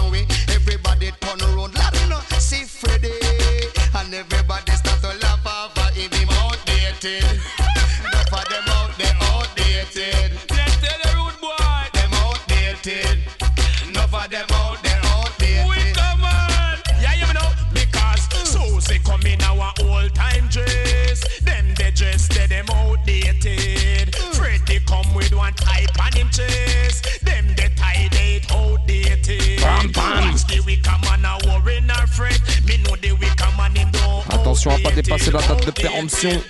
[34.59, 36.29] Attention à pas dépasser la date de péremption.
[36.31, 36.43] Enough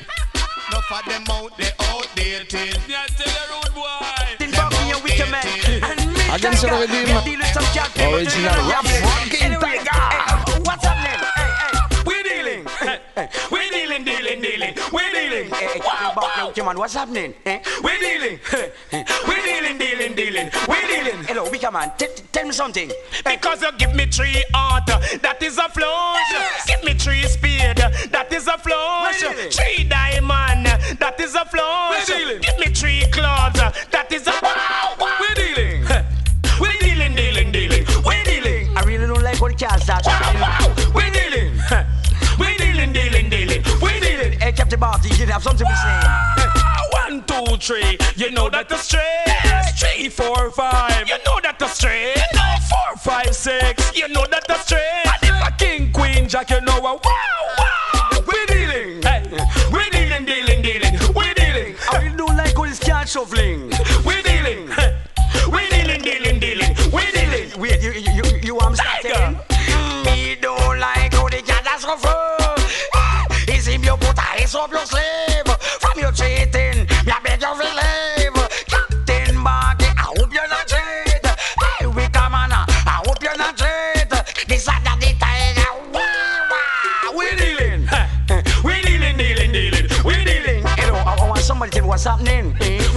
[0.89, 2.80] of them out there outdated.
[2.89, 3.86] Yeah, tell the rude boy.
[4.39, 4.97] Them outdated.
[6.34, 7.10] Against the Redeem.
[8.12, 9.53] Original rap fucking
[15.30, 15.51] We dealing.
[15.51, 16.51] Wow, eh, eh, wow.
[16.55, 17.34] Come on, what's happening?
[17.45, 17.59] Eh?
[17.84, 18.39] We dealing.
[18.91, 20.49] Eh, we dealing, dealing, dealing.
[20.67, 21.23] We dealing.
[21.25, 22.91] Hello, Wicker Man, t- tell me something.
[23.23, 26.65] Because you give me three art, that is a flush.
[26.65, 29.19] Give me three speed, that is a flush.
[29.53, 30.65] Three diamond,
[30.99, 32.07] that is a flush.
[32.07, 33.53] Give me three claws,
[33.91, 35.17] that is a wow, wow.
[35.21, 35.86] We dealing.
[36.59, 37.86] We dealing, dealing, dealing.
[38.05, 38.75] We dealing.
[38.75, 40.07] I really don't like what cat starts.
[40.07, 40.13] We
[44.80, 45.99] Hey, Captain you have something to say.
[46.91, 47.97] One, two, three.
[48.15, 49.03] You know that the straight.
[49.77, 51.07] Three, four, five.
[51.07, 52.15] You know that the straight.
[52.69, 53.95] Four, five, six.
[53.95, 55.05] You know that the straight.
[55.05, 56.99] And if a king, queen, jack, you know a wow,
[57.57, 58.23] wow.
[58.27, 59.01] We dealing.
[59.01, 59.23] Hey,
[59.71, 60.93] we dealing, dealing, dealing.
[61.15, 61.75] We dealing.
[61.91, 63.69] I really don't like how this cat shuffling.
[64.05, 64.67] We dealing.
[64.69, 64.95] Hey,
[65.51, 66.75] We dealing, dealing, dealing.
[66.91, 67.59] We dealing.
[67.59, 69.15] Wait, you, you, you, you want me to start Tiger.
[69.15, 69.36] saying?
[69.69, 70.05] Mm.
[70.05, 72.09] Me don't like how the cat a shuffle.
[72.09, 72.38] Is him
[74.49, 75.45] ice up your sleeve?
[75.79, 78.33] From your cheating, me I beg you to leave.
[78.65, 81.25] Captain Barkey, I hope you're not cheat.
[81.61, 84.09] Hey, Wicker Man, I hope you're not cheat.
[84.47, 85.69] This that, the tiger.
[85.93, 86.01] Wah,
[86.49, 87.17] wah.
[87.17, 87.85] We dealing.
[87.87, 89.87] Hey, We dealing, dealing, dealing.
[90.03, 90.63] We dealing.
[90.65, 92.55] Hello, I, I want somebody to tell me what's happening.
[92.61, 92.88] Eh?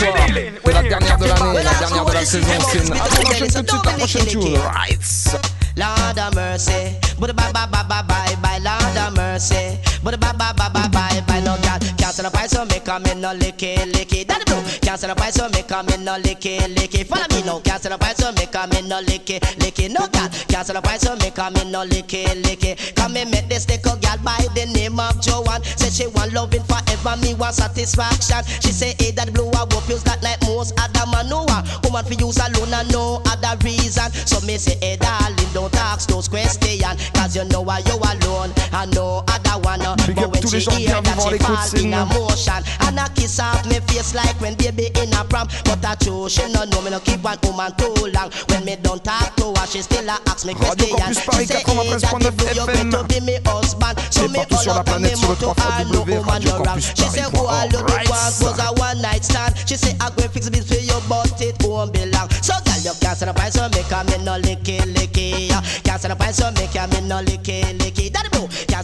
[0.00, 0.14] Soir.
[0.64, 2.46] C'est la dernière de l'année, la dernière de la saison.
[2.72, 2.92] C'est une...
[2.92, 4.58] Attends, on enchaîne tout de suite la prochaine tune.
[4.58, 5.00] Right.
[5.76, 8.58] Lord have mercy, but bye bye bye bye bye bye.
[8.58, 11.40] Lord have mercy, but bye bye bye bye bye bye.
[11.40, 14.29] No girl, cancel the price so me come in no licky licky.
[14.90, 17.06] Cancel the price so me come in no licky licky.
[17.06, 19.88] Follow me now, cancel the price so me come in no licky licky.
[19.88, 22.74] No girl, cancel the price so me come in no licky licky.
[22.96, 25.62] Come and meet this little girl by the name of Joanne.
[25.62, 28.42] Say she want loving forever, me want satisfaction.
[28.58, 31.62] She say, hey, that blue I hope you's got like most other man her.
[31.86, 34.10] Woman for use alone and no other reason.
[34.26, 36.66] So me say, hey, darling, don't ask those questions.
[37.14, 37.94] Cause you know why you
[40.48, 44.14] les she hear that she fall in a motion And I kiss off me face
[44.14, 47.22] like when baby in a pram But I true, she no know me no keep
[47.22, 48.30] one woman too long.
[48.48, 50.78] When me don't talk to her, she still a ask me question.
[50.78, 52.90] She say, hey, 93.9 that you you FM.
[52.90, 53.98] better be me husband?
[54.10, 56.80] So me all up planète me sur le mouth to her, no woman you wrong
[56.80, 57.78] She say, who all you?
[57.78, 59.54] do once was a one night stand.
[59.66, 62.28] She say, I go fix this for you but it won't be long.
[62.42, 65.48] So girl, you can't stand up so make a me no licky licky
[65.84, 68.09] Can't stand up so make a me no licky licky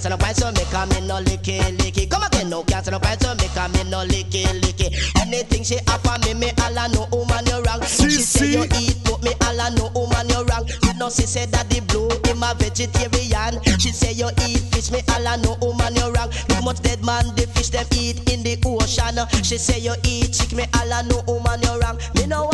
[0.07, 2.09] Can't stand up so make a me no licky licky.
[2.09, 4.95] Come again no, can't stand up so make a me no licky licky.
[5.21, 7.83] Anything she offer me, me all I know woman you wrong.
[7.83, 10.69] She say you eat but me all I know woman you wrong.
[10.85, 13.59] You know she say that the blue him a vegetarian.
[13.81, 16.31] She say you eat fish me all I know woman you wrong.
[16.51, 19.19] Look much dead man the fish them eat in the ocean.
[19.43, 21.99] She say you eat chick me all I know woman you wrong.
[22.15, 22.47] Me no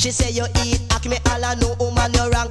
[0.00, 2.48] She say you eat hack me all I know woman wrong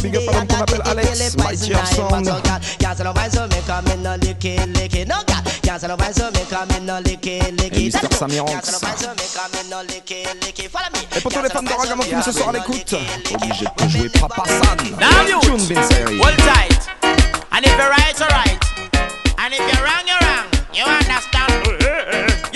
[0.00, 2.24] big up appelle Alex, Mighty of Sound.
[2.78, 6.14] Can't no so me come in no licky licky No God Can't say no mind
[6.14, 8.00] so me come in no licky licky Et Mr.
[8.00, 8.68] That's Sammy Can't Ranks.
[8.68, 11.42] say no mind so me come in no licky licky Follow me Et pour tous
[11.42, 12.94] les fans de Ragamuffin ce soir à l'écoute,
[13.34, 14.78] obligé de jouer Papa San.
[15.00, 15.40] Now you.
[15.42, 16.88] Hold tight.
[17.50, 18.62] And if you're right, you're right.
[19.38, 20.46] And if you're wrong, you're wrong.
[20.72, 22.53] You understand?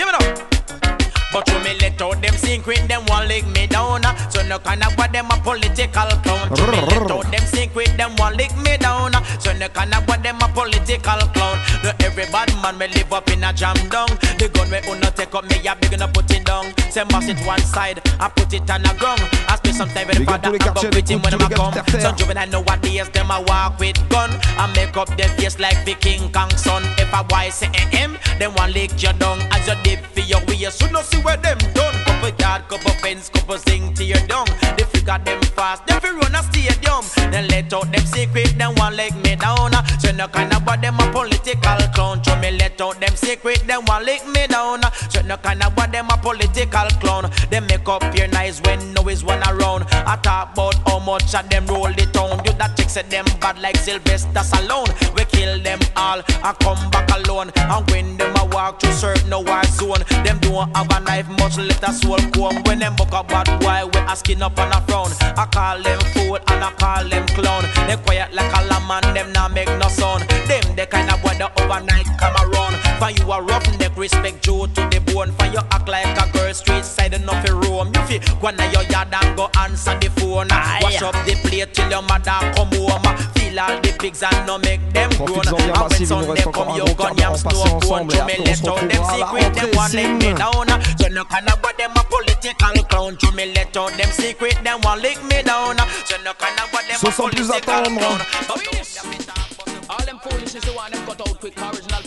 [1.33, 1.41] Me.
[1.41, 4.05] But you me let out them secret, them one lick me down.
[4.05, 4.17] Uh.
[4.31, 6.49] So no kind of what them a political clown.
[6.57, 9.15] You me let out them secret, them one lick me down.
[9.15, 9.23] Uh.
[9.39, 11.59] So no kind of what them a political clown.
[11.85, 14.09] No every bad man me live up in a jam down.
[14.39, 16.78] The gun we uno take up me, a big gonna put it down.
[16.91, 19.21] Say mash it one side, I put it on the ground.
[19.49, 21.75] I spend some time with the father, I go with him when I'm a come.
[22.01, 24.31] Some juvenile nowadays them a walk with gun.
[24.57, 26.83] I make up their face like the King Kong son.
[26.97, 29.39] If a boy say eh him, then one lick you down.
[29.53, 31.95] As you dip for your waist, you no see where them done.
[32.05, 34.47] Couple yard, couple fence, couple sing to your down.
[34.77, 37.05] They figure them fast, they fi run a stadium.
[37.31, 39.73] Then let out them secret, then one leg me down.
[40.01, 42.23] So no kind of what them a political clown.
[42.49, 44.81] Me let out them secret, then one lick me down.
[45.27, 47.31] No kind of what them a political clown.
[47.59, 49.83] They make up your nice when no is one around.
[49.91, 52.41] I talk about how much of them roll the town.
[52.45, 54.95] You that chick said them bad like Sylvester Stallone.
[55.17, 57.51] We kill them all, I come back alone.
[57.57, 61.59] And when them a walk through certain war zone, them don't have a knife, much
[61.59, 62.63] let a soul come.
[62.63, 65.11] When them buck a bad boy, we asking up on a frown.
[65.21, 67.65] I call them fool and I call them clown.
[67.89, 70.23] They quiet like a lamb and them not make no sound.
[70.47, 72.88] Them the kind of boy that overnight come around.
[72.99, 75.31] For you a rough neck, respect you to the bone.
[75.39, 77.93] For you act like a girl street side enough in roam.
[77.95, 80.49] You feel go na your yard and go answer the phone.
[80.83, 83.07] Wash up the plate till your mother come home.
[83.35, 85.47] Feel all the pigs and no make them grown.
[85.47, 87.81] And when massive, il nous Sunday reste encore come, you gun yam d'heure passé snow
[87.81, 88.09] cone.
[88.09, 89.93] To me après on se let out them retrouvera à la secret, them rentrée one
[89.93, 90.69] lick me down.
[90.99, 93.17] So no kind of but them a political clown.
[93.17, 95.77] To me let out them secret, them one lick me down.
[96.05, 98.01] So no kind of but them a sans plus political attendre.
[98.01, 99.18] clown.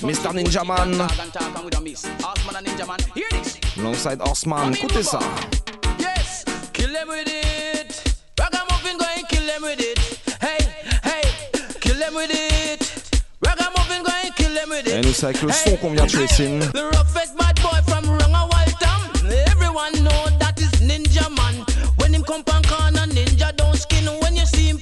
[0.02, 0.34] Mr.
[0.34, 0.98] Ninja Man.
[0.98, 2.06] talk and talk and with a miss.
[2.24, 3.60] Osman and Ninja Man, hear this.
[3.78, 5.20] Alongside Horseman, écoutez ça.
[6.00, 6.44] Yes,
[6.74, 8.16] kill them with it.
[8.40, 10.00] Ragamuffin go and kill them with it.
[10.42, 10.58] Hey,
[11.04, 11.22] hey,
[11.82, 12.82] kill them with it.
[13.46, 16.10] Ragamuffin go and kill them with Et nous c'est avec le son qu'on vient de
[16.10, 16.60] tuer Sim.
[16.74, 19.30] The roughest bad boy from Ranga Waltham.
[19.52, 21.64] Everyone know that is Ninja Man.
[21.98, 24.08] When him come pan corner, Ninja don't skin.
[24.22, 24.80] When you see him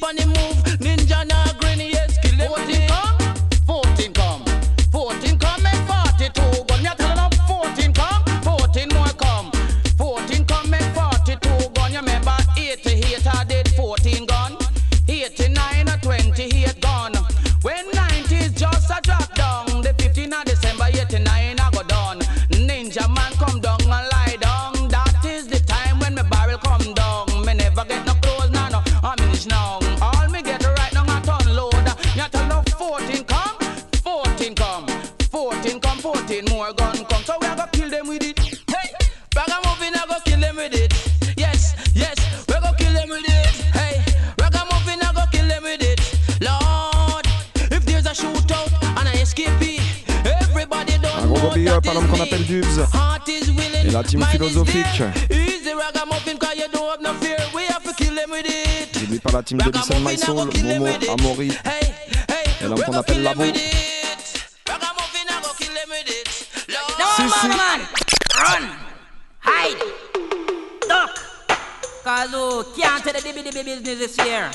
[58.45, 59.01] it.
[59.01, 61.51] N'oublie pas la team de Listen My Soul, Momo, Amaury.
[62.61, 63.43] Et l'homme qu'on appelle Labo.
[63.43, 63.51] No,
[67.15, 67.57] Si, man, si.
[68.39, 68.69] Run.
[69.43, 69.83] Hide.
[70.87, 71.11] Duck.
[72.03, 74.49] Cause oh, can't tell the dibby dibby business this year.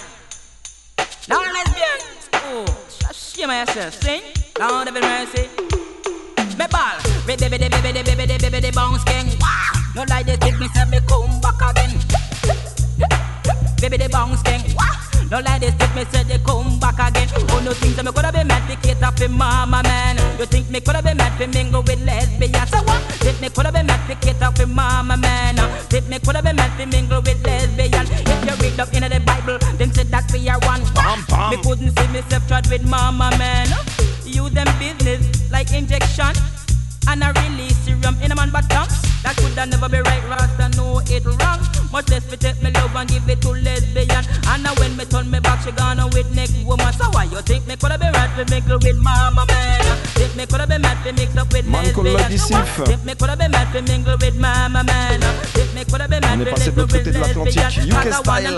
[1.29, 2.01] Now lesbian.
[2.35, 3.95] Oh, sh- shame myself.
[4.03, 4.23] Sing.
[4.59, 5.49] Now the mercy.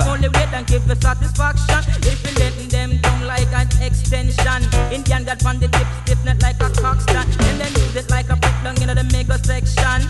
[0.08, 4.60] Only wait and give the satisfaction If you letting them down like an extension
[4.90, 8.10] Indian got from the tip stiff net like a cock stand And then use it
[8.10, 10.02] like a put down in the mega section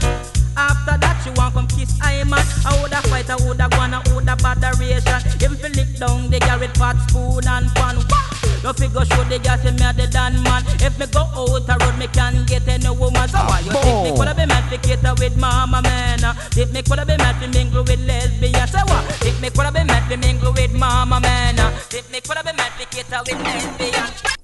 [0.59, 2.41] after that, you want come kiss I man.
[2.65, 5.21] I woulda fight, I woulda I woulda botheration.
[5.37, 7.97] If you lick down the with fat spoon and pan.
[8.09, 8.26] Wah!
[8.67, 10.67] No figure show the girl say me a the dan man.
[10.83, 13.29] If me go out a road, me can get any woman.
[13.31, 16.19] So why you uh, think me coulda be mad to cater with mama man?
[16.51, 18.73] Think me coulda be mad to mingle with lesbians?
[18.75, 19.07] So what?
[19.23, 21.55] Think me coulda be mad to mingle with mama man?
[21.61, 24.35] Uh, think me coulda be mad to cater with lesbians?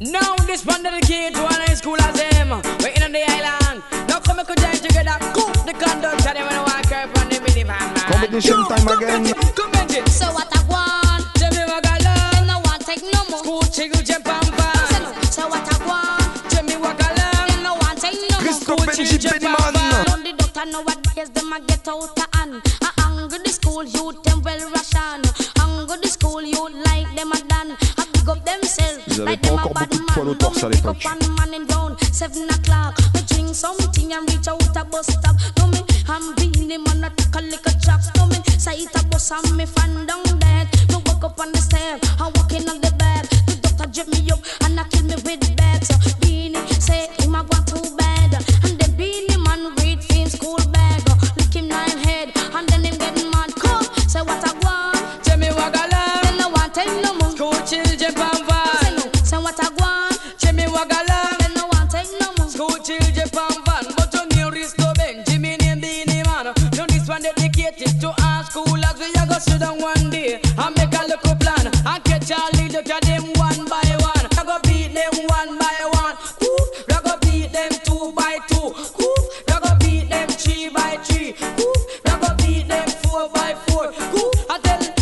[0.00, 2.56] Now this one dedicated to an high school as him.
[2.80, 3.84] We're in on the island.
[4.08, 5.20] Now come and join together.
[5.36, 7.76] Cook the conduct and them when I walk up on the minivan.
[7.76, 8.08] man.
[8.08, 9.20] Competition Yo, time come again.
[9.20, 10.00] Benji, Come Benji.
[10.08, 10.55] So what I
[21.56, 22.60] a get out of hand.
[22.82, 25.22] I hungry the school youth them well ration.
[25.56, 27.76] Hungry the school youth like them a done.
[27.98, 29.02] I big up themselves.
[29.06, 31.04] Ils avaient like pas them a encore bad beaucoup de poils au torse à l'époque.
[31.04, 32.94] One man in down, seven o'clock.
[33.14, 35.36] We drink something and reach out a bus stop.
[35.58, 38.10] No me, I'm being the man that take a liquor chops.
[38.16, 40.68] No me, it a bus and me fan down dead.
[40.90, 43.28] Me walk up on the stairs, I walk in on the bed.
[43.46, 44.40] The doctor drip me up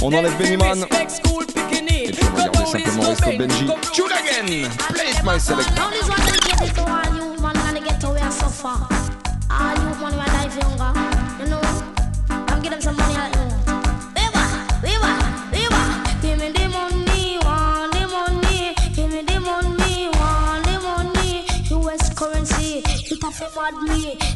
[0.06, 0.84] On enlève Bennyman.
[1.88, 3.66] Et puis on va garder simplement Resto Benji.
[3.94, 4.68] Tune again.
[4.92, 5.70] Play it my select.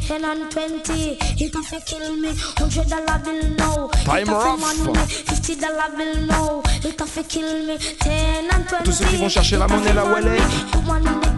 [0.09, 1.19] 10 and 20.
[1.37, 2.31] You can fi kill me.
[2.57, 3.89] 100 dollar bill now.
[4.07, 5.13] Time rough.
[5.13, 6.63] 50 dollar bill now.
[6.83, 7.77] You can kill me.
[7.77, 8.85] 10 and 20.
[8.85, 10.39] Tous ceux qui vont chercher la monnaie là où elle est.
[10.73, 11.29] The money.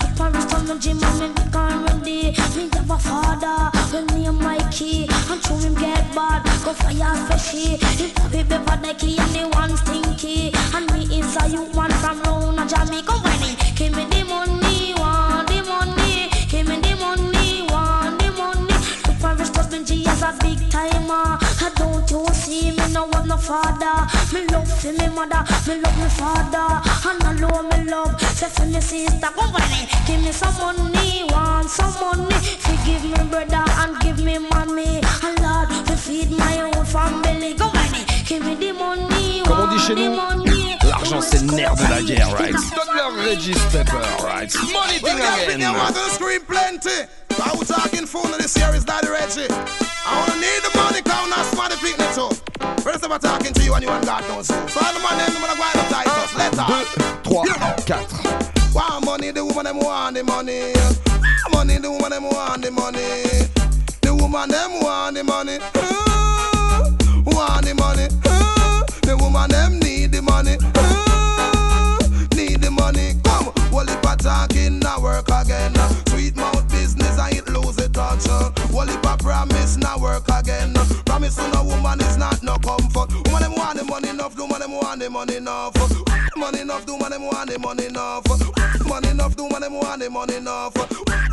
[0.00, 0.96] The parents the gym,
[2.02, 2.32] me.
[2.56, 3.70] Me have a father,
[4.14, 7.76] me him get bad, go fire freshy.
[8.32, 10.52] Him and he stinky.
[10.74, 11.40] And me is a
[12.00, 13.63] from Rona, Jamaica, winning.
[20.24, 21.36] A big timer.
[21.38, 24.08] I don't you see me no have no father.
[24.32, 26.80] Me love for me mother, me love me father.
[27.08, 29.20] And I love me love, say for me sister.
[29.20, 32.34] Come on, eh, give me some money, want some money.
[32.64, 35.02] Forgive me brother and give me mommy.
[35.22, 37.54] And Lord, to feed my own family.
[37.54, 40.78] Come on, eh, give me the money, Comme on dit want the nous, money.
[40.88, 42.52] l'argent c'est le nerf de la guerre, right?
[42.54, 44.52] Donne-leur Reggie Stepper, right?
[44.54, 45.76] Money Well, thing girl, pick your again.
[45.76, 46.96] mother scream plenty.
[47.44, 49.48] I was talking phone of this year is Daddy Reggie.
[50.06, 52.30] I wanna need the money, count not somebody pick me too.
[52.82, 54.68] First of all, talking to you and you ain't got no soul.
[54.68, 56.34] So all the money, I'm gonna go out of titles.
[56.36, 56.86] Let's talk.
[57.24, 58.74] 3, 4.
[58.74, 60.72] Want money, the woman them want the money.
[61.52, 63.00] Money, the woman them want the money.
[64.02, 65.58] The woman them want the money.
[65.74, 66.90] Uh,
[67.26, 68.08] want the money.
[68.26, 70.56] Uh, the woman them need the money.
[70.74, 71.98] Uh,
[72.34, 73.14] need the money.
[73.24, 75.74] Come, well if I talking, now work again.
[76.08, 78.26] Sweet mouth business, I ain't lose it touch.
[78.72, 80.72] Well if I promise, now work again.
[81.04, 83.12] Promise to no woman is not no comfort.
[83.26, 86.13] Woman them want the money enough, woman them want the money enough.
[86.36, 88.24] Money enough, do them want the money enough.
[88.86, 90.74] Money enough, do them want the money enough.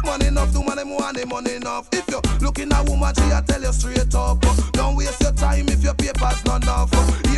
[0.05, 1.87] Money enough, do them want the money enough.
[1.91, 4.39] If you're looking at woman, she a tell you straight up.
[4.73, 6.91] Don't waste your time if your paper's not enough.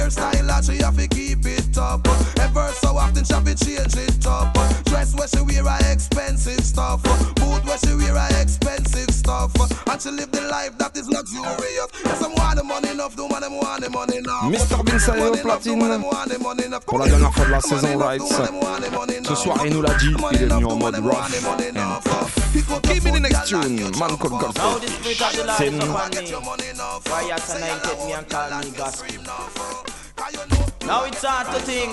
[0.04, 2.06] Hairstyle that uh, she have to keep it up.
[2.40, 4.54] Ever so often she have to change it up.
[4.86, 7.02] Dress where she wear a expensive stuff.
[7.36, 9.54] Boot where she wear a expensive stuff.
[9.88, 11.88] And she live the life that is luxurious.
[12.04, 14.52] Yes, I'm want the money enough, do man them want the money enough.
[14.52, 14.84] Mr.
[14.86, 15.80] Vincent est au platine
[16.86, 18.34] pour la dernière fois la saison Rights.
[19.24, 21.30] Ce soir, il nous l'a dit, il est venu en mode rough
[21.76, 22.84] and tough.
[22.84, 24.80] Give me the next tune, man called Now Gospel.
[24.80, 25.74] the spirit of the Lord Sin.
[25.76, 26.74] is upon me.
[27.06, 29.08] Fire anointed me and called me gospel.
[30.86, 31.92] Now it's hard to think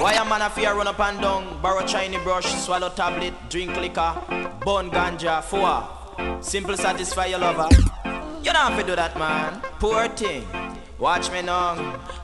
[0.00, 3.76] Why a man a fear run up and down Borrow shiny brush, swallow tablet Drink
[3.76, 4.14] liquor,
[4.64, 7.68] burn ganja For simple satisfy your lover
[8.42, 10.44] You don't have to do that man Poor thing
[10.98, 11.74] Watch me now.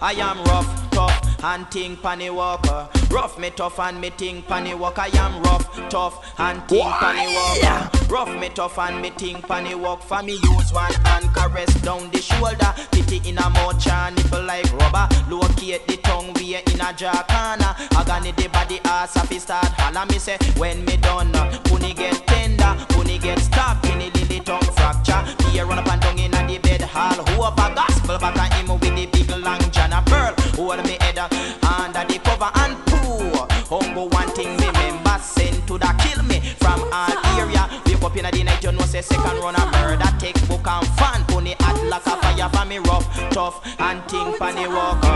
[0.01, 2.89] I am rough, tough and think panny walker.
[3.11, 7.35] Rough me tough and me think panny walk I am rough, tough and think panny
[7.35, 7.91] walker.
[8.09, 10.03] Rough me tough and me think panny walk.
[10.03, 12.73] For me use one hand caress down the shoulder.
[12.93, 15.09] Titty in a mouth and nipple like rubber.
[15.29, 17.75] Locate the tongue we in a jaw corner.
[17.99, 19.67] Agony the body ass up start.
[19.79, 22.77] Holla Me say when me done uh, Puni get tender,
[23.21, 25.23] get stuck In the lily tongue fracture.
[25.51, 27.25] Here run up and down in a the bed hall.
[27.25, 30.35] Who up a gospel back at him with the big long John a pearl?
[30.57, 35.79] Hold me head under the cover and pour Humble one thing me member send to
[35.79, 37.69] the kill me From all area.
[37.87, 40.11] Wake up in the night you know say second run a murder.
[40.19, 42.79] Take book and fan Pony hot like a fire for me.
[42.79, 45.10] Rough Tough and think walker Rough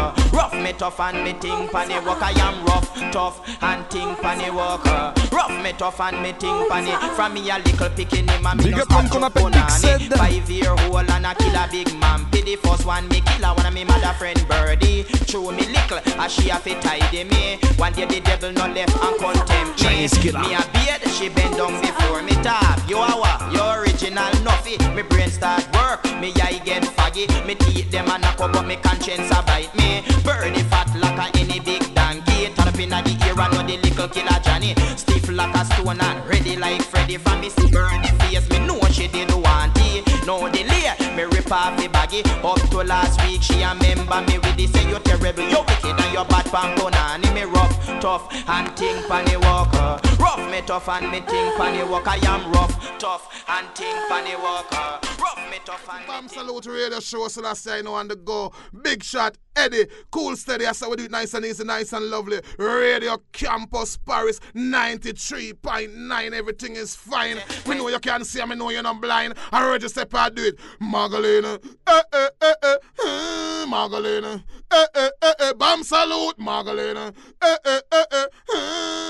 [0.65, 5.13] me tough and me think panny walk I am rough, tough and think panny walker
[5.31, 8.65] Rough me tough and me think panny From me a little picking him and me
[8.65, 10.17] Big no start to punani.
[10.17, 12.25] Five year old and a kill a big man.
[12.31, 15.05] Be the first one me kill a one of me mother friend birdie.
[15.27, 17.59] True me little as she a fit tidy me.
[17.77, 20.09] One day the devil no left and contempt me.
[20.41, 22.81] Me a beard she bend down before me top.
[22.89, 23.53] You a what?
[23.53, 24.81] You original nuffy.
[24.97, 27.27] Me brain start work Me eye get foggy.
[27.47, 30.03] Me teeth them a knock up but me conscience a bite me.
[30.25, 32.53] Burn it fat like a any big donkey.
[32.55, 34.75] Turn up inna the ear and know the little killer Johnny.
[34.97, 38.59] Stiff like a stone and ready like Freddy From me see burn the face me
[38.67, 39.84] know she did want it
[40.27, 40.85] No delay
[41.17, 44.67] me rip off the baggy Up to last week she a member me with the
[44.67, 49.07] say you terrible You wicked and you bad pan punani Me rough, tough and think
[49.07, 53.69] panny walker Rough me tough and me think panny walker I am rough, tough and
[53.77, 57.95] think panny walker Rough me tough and Bam Salute Radio Show, so that's I know
[57.95, 58.53] on the go.
[58.83, 60.67] Big shot, Eddie, cool steady.
[60.67, 62.41] I said we do it nice and easy, nice and lovely.
[62.59, 66.33] Radio Campus Paris 93.9.
[66.33, 67.39] Everything is fine.
[67.67, 69.35] We know you can't see, me know you're not blind.
[69.53, 69.83] I heard
[70.15, 70.59] step do it.
[70.81, 77.13] Magdalena, eh, eh, eh, eh, eh, Magdalena, eh, eh, eh, eh, Bam Salute, Magdalena,
[77.43, 79.09] eh, eh, eh, eh, eh.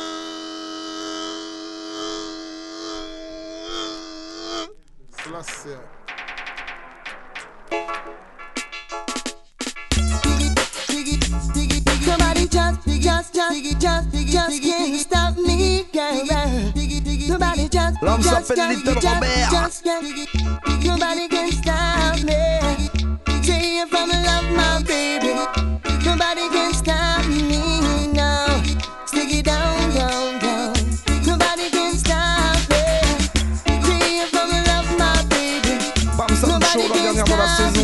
[5.22, 5.78] Selassie.
[12.04, 16.73] Somebody just, just, just, just, just can't stop me, girl.
[17.34, 19.26] Nobody just, L'homme just, just, just, Robert.
[19.50, 20.34] just, just,
[20.84, 22.38] nobody can stop me.
[23.42, 25.34] Say if I'm love, my baby.
[26.04, 28.62] Nobody can stop me now.
[29.06, 30.74] Stick it down, down, down.
[31.26, 32.86] Nobody can stop me.
[33.82, 35.74] Say if I'm love, my baby.
[36.16, 37.83] Bam Salut Show, la dernière de la saison.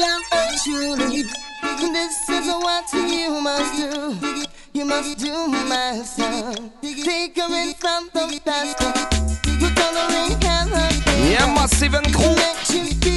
[0.00, 0.22] love
[0.64, 1.24] truly.
[1.92, 4.46] This is what you must do.
[4.72, 6.72] You must do, my son.
[6.82, 8.78] Take her in from the past.
[8.78, 13.09] Put on the ring and her Yeah, Massive and Crew.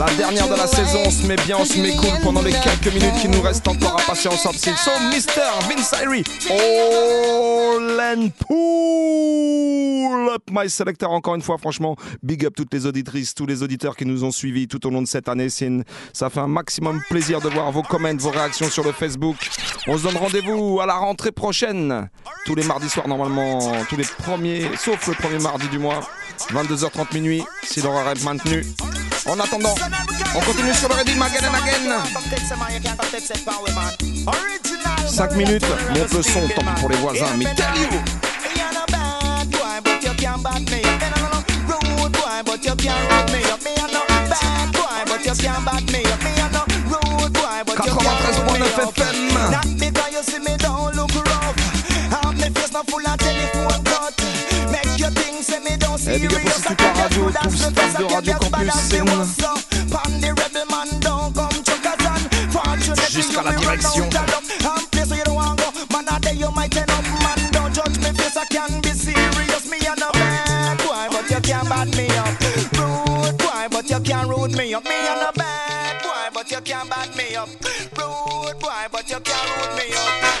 [0.00, 2.52] La dernière de la saison, on se met bien, on se met cool pendant les
[2.52, 4.56] quelques minutes qui nous restent encore à passer ensemble.
[4.58, 5.42] C'est so Mr.
[5.68, 6.24] Vince Irie.
[6.48, 8.30] All and
[10.34, 11.10] up my selector.
[11.10, 14.30] Encore une fois, franchement, big up toutes les auditrices, tous les auditeurs qui nous ont
[14.30, 15.48] suivis tout au long de cette année.
[15.60, 19.36] Une- Ça fait un maximum plaisir de voir vos comments, vos réactions sur le Facebook.
[19.86, 22.08] On se donne rendez-vous à la rentrée prochaine.
[22.46, 23.58] Tous les mardis soirs, normalement,
[23.90, 26.00] tous les premiers, sauf le premier mardi du mois.
[26.52, 28.64] 22h30 minuit, si l'horaire est maintenu.
[29.26, 29.74] En attendant,
[30.34, 32.00] on continue sur le Redim again and again.
[35.06, 38.00] 5 minutes, monte le son, tant pis pour les voisins, mais tell you!
[56.10, 59.04] Et eh, big up aussi radio, tout le staff de Radio Campus Seine.
[59.90, 62.22] Pan the rebel man don't come chuck a son.
[62.50, 64.04] Fortunately, Jusqu'à la direction.
[64.04, 64.44] out of luck.
[64.78, 65.70] And place where you don't want go.
[65.92, 67.04] Man, a day you might end up.
[67.04, 68.36] Man, don't judge me face.
[68.36, 69.66] I can be serious.
[69.70, 72.34] Me a no bad boy, but you can't bad me up.
[72.78, 74.84] Rude boy, but you can't rude me up.
[74.84, 77.48] Me a no bad boy, but you can't bad me up.
[77.96, 80.36] Rude boy, but you can't rude me up.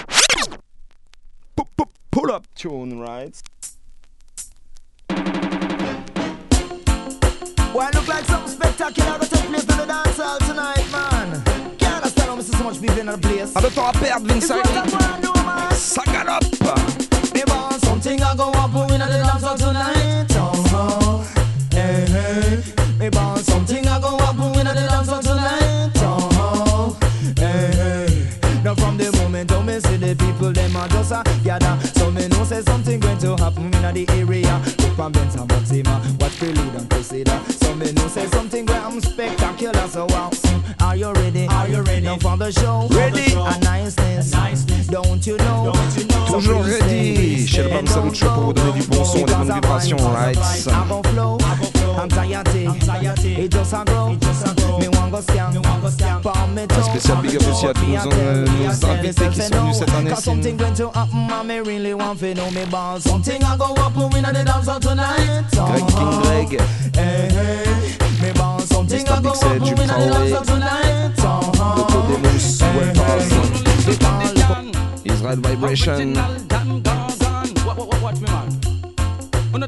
[2.12, 3.40] Pull up tune, right?
[7.72, 11.40] Boy, look like something spectacular that take place in the dance hall tonight, man.
[11.78, 13.52] Can't understand how see so much people in the place.
[13.52, 15.70] Pas de temps à perdre, Vince It's what I wanna do, man.
[15.76, 16.50] Ça galope.
[17.32, 20.26] Me want something I go up in the dance hall tonight.
[20.34, 21.24] Oh,
[21.70, 22.58] hey, hey.
[22.98, 25.92] Me want something I go up in the dance hall tonight.
[26.02, 26.98] Oh,
[27.38, 28.62] hey, hey.
[28.64, 31.78] Now from the moment how me see the people, them a just a gather.
[31.94, 34.79] So me know say something going to happen in the area.
[36.40, 36.88] Prelude and.
[37.50, 39.86] So me know say something going spectacular.
[39.88, 40.30] So wow,
[40.80, 41.46] are you ready?
[41.48, 42.00] Are you ready?
[42.06, 42.88] Now for the show.
[42.90, 43.32] Ready?
[43.34, 44.30] A niceness.
[44.86, 45.72] Don't you know?
[46.26, 47.46] So Toujours ready.
[47.46, 49.98] Chez le Bam Salut Show pour vous donner du bon son et des bonnes vibrations,
[49.98, 50.38] right?
[52.02, 52.66] Anxiety,
[53.44, 54.08] it just a grow.
[54.78, 58.46] Me want go scam, palm me Un spécial big up aussi à tous nos, euh,
[58.90, 60.14] invités qui sont venus cette année.
[60.16, 63.04] Something going to happen, and me really want to know me boss.
[63.04, 65.44] Something I go up in the dance tonight.
[65.52, 66.60] Greg King Greg.
[66.94, 67.64] Hey, hey,
[68.22, 68.66] me boss.
[68.66, 69.06] Something.
[69.08, 70.30] I go up the dance
[75.04, 76.14] Israel Vibration,
[78.02, 78.60] watch me, man?
[79.52, 79.66] On the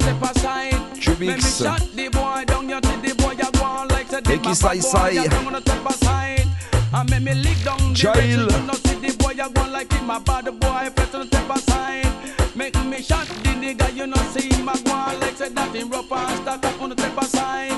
[1.27, 1.41] step aside.
[1.41, 4.17] Make me shot the boy down, you see the boy, you go on like the
[4.23, 5.11] Eki bad Sai Sai.
[5.11, 6.47] you down on the step aside.
[6.95, 8.13] And make me lick down the Jail.
[8.15, 11.15] rest, you know see the boy, you go on like him, a bad boy, press
[11.15, 12.13] on the step aside.
[12.57, 16.43] Make me shot the nigga, you know see a like say that him rough and
[16.43, 17.73] stack up on the aside.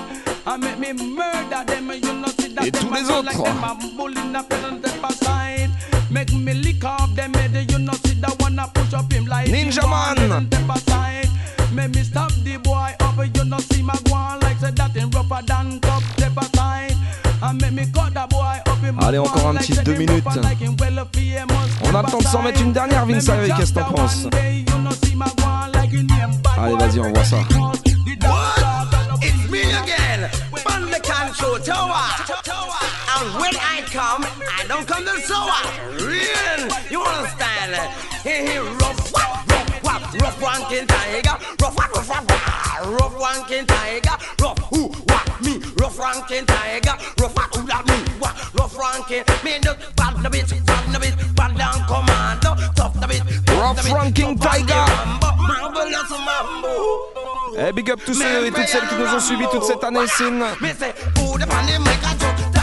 [0.46, 3.38] And make me murder them, you know see that Et them tous les go like
[3.38, 3.54] autres.
[3.54, 5.70] them a bullying up on the aside.
[6.10, 9.12] Make me lick off them eh, head, you know see that one a push up
[9.12, 10.28] him like Ninja Man.
[10.28, 11.28] them step aside.
[11.72, 14.90] Make me stop the boy up, you know see my go on like say that
[14.92, 16.92] him rougher than top step aside.
[17.42, 20.24] And make me cut the boy up him Allez, encore un petit deux minutes.
[20.26, 24.26] On a le temps de s'en mettre une dernière, Vince Harry, qu'est-ce que t'en penses
[26.56, 27.38] Allez, vas-y, on voit ça.
[29.22, 30.30] It's me again,
[30.66, 31.94] on the control tower.
[33.16, 35.52] And when I come, I don't come to sour.
[35.98, 37.44] Real, you understand?
[40.44, 45.98] Rough ranking tiger, rough, rough, wap, wap, rough ranking tiger, rough, who, wap, me, rough
[45.98, 50.66] ranking tiger, rough, wap, who, that me, wap, rough ranking, me, look, bad the bit,
[50.66, 54.84] bad the bit, bad down commando, tough the bit, tough the bit, Ranking Tiger.
[56.24, 57.14] mambo.
[57.56, 60.06] Eh, big up tous ceux et toutes celles qui nous ont suivis toute cette année,
[60.08, 60.40] Sin.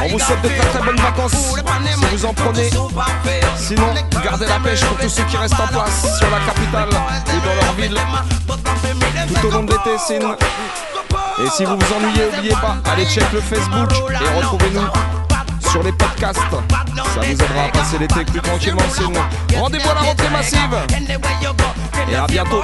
[0.04, 1.32] On vous souhaite de très très bonnes vacances.
[1.32, 2.70] Si vous en prenez.
[3.58, 3.94] Sinon,
[4.24, 6.40] gardez la pêche pour tous ceux qui restent en place sur la
[6.72, 7.98] ou dans leur ville
[9.28, 10.36] tout au long de l'été, Sin.
[11.44, 15.92] Et si vous vous ennuyez, n'oubliez pas, allez check le Facebook et retrouvez-nous sur les
[15.92, 16.40] podcasts.
[16.40, 19.12] Ça vous aidera à passer l'été plus tranquillement, Sin.
[19.60, 20.78] Rendez-vous à la rentrée massive.
[22.10, 22.62] Et à bientôt.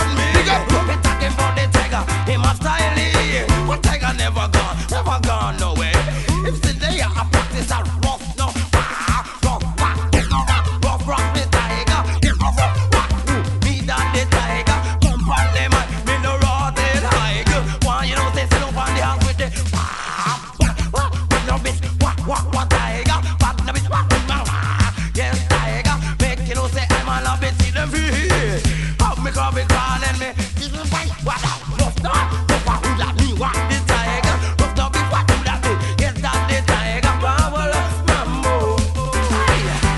[29.35, 30.31] me calling me.
[30.55, 32.47] This is why what I must not.
[32.47, 34.37] Papa that what the tiger.
[34.57, 35.73] Be what that me.
[35.99, 37.67] Yes, that the tiger power.
[38.07, 38.77] Mambo.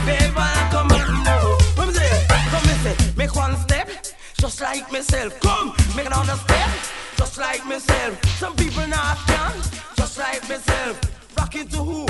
[0.05, 1.57] Baby, come on, no.
[1.75, 2.09] Come say,
[2.49, 3.89] come me say, make one step,
[4.37, 5.39] just like myself.
[5.41, 6.69] Come, make another step,
[7.17, 8.25] just like myself.
[8.39, 9.53] Some people not can,
[9.95, 10.99] just like myself.
[11.37, 12.08] Rocking to who?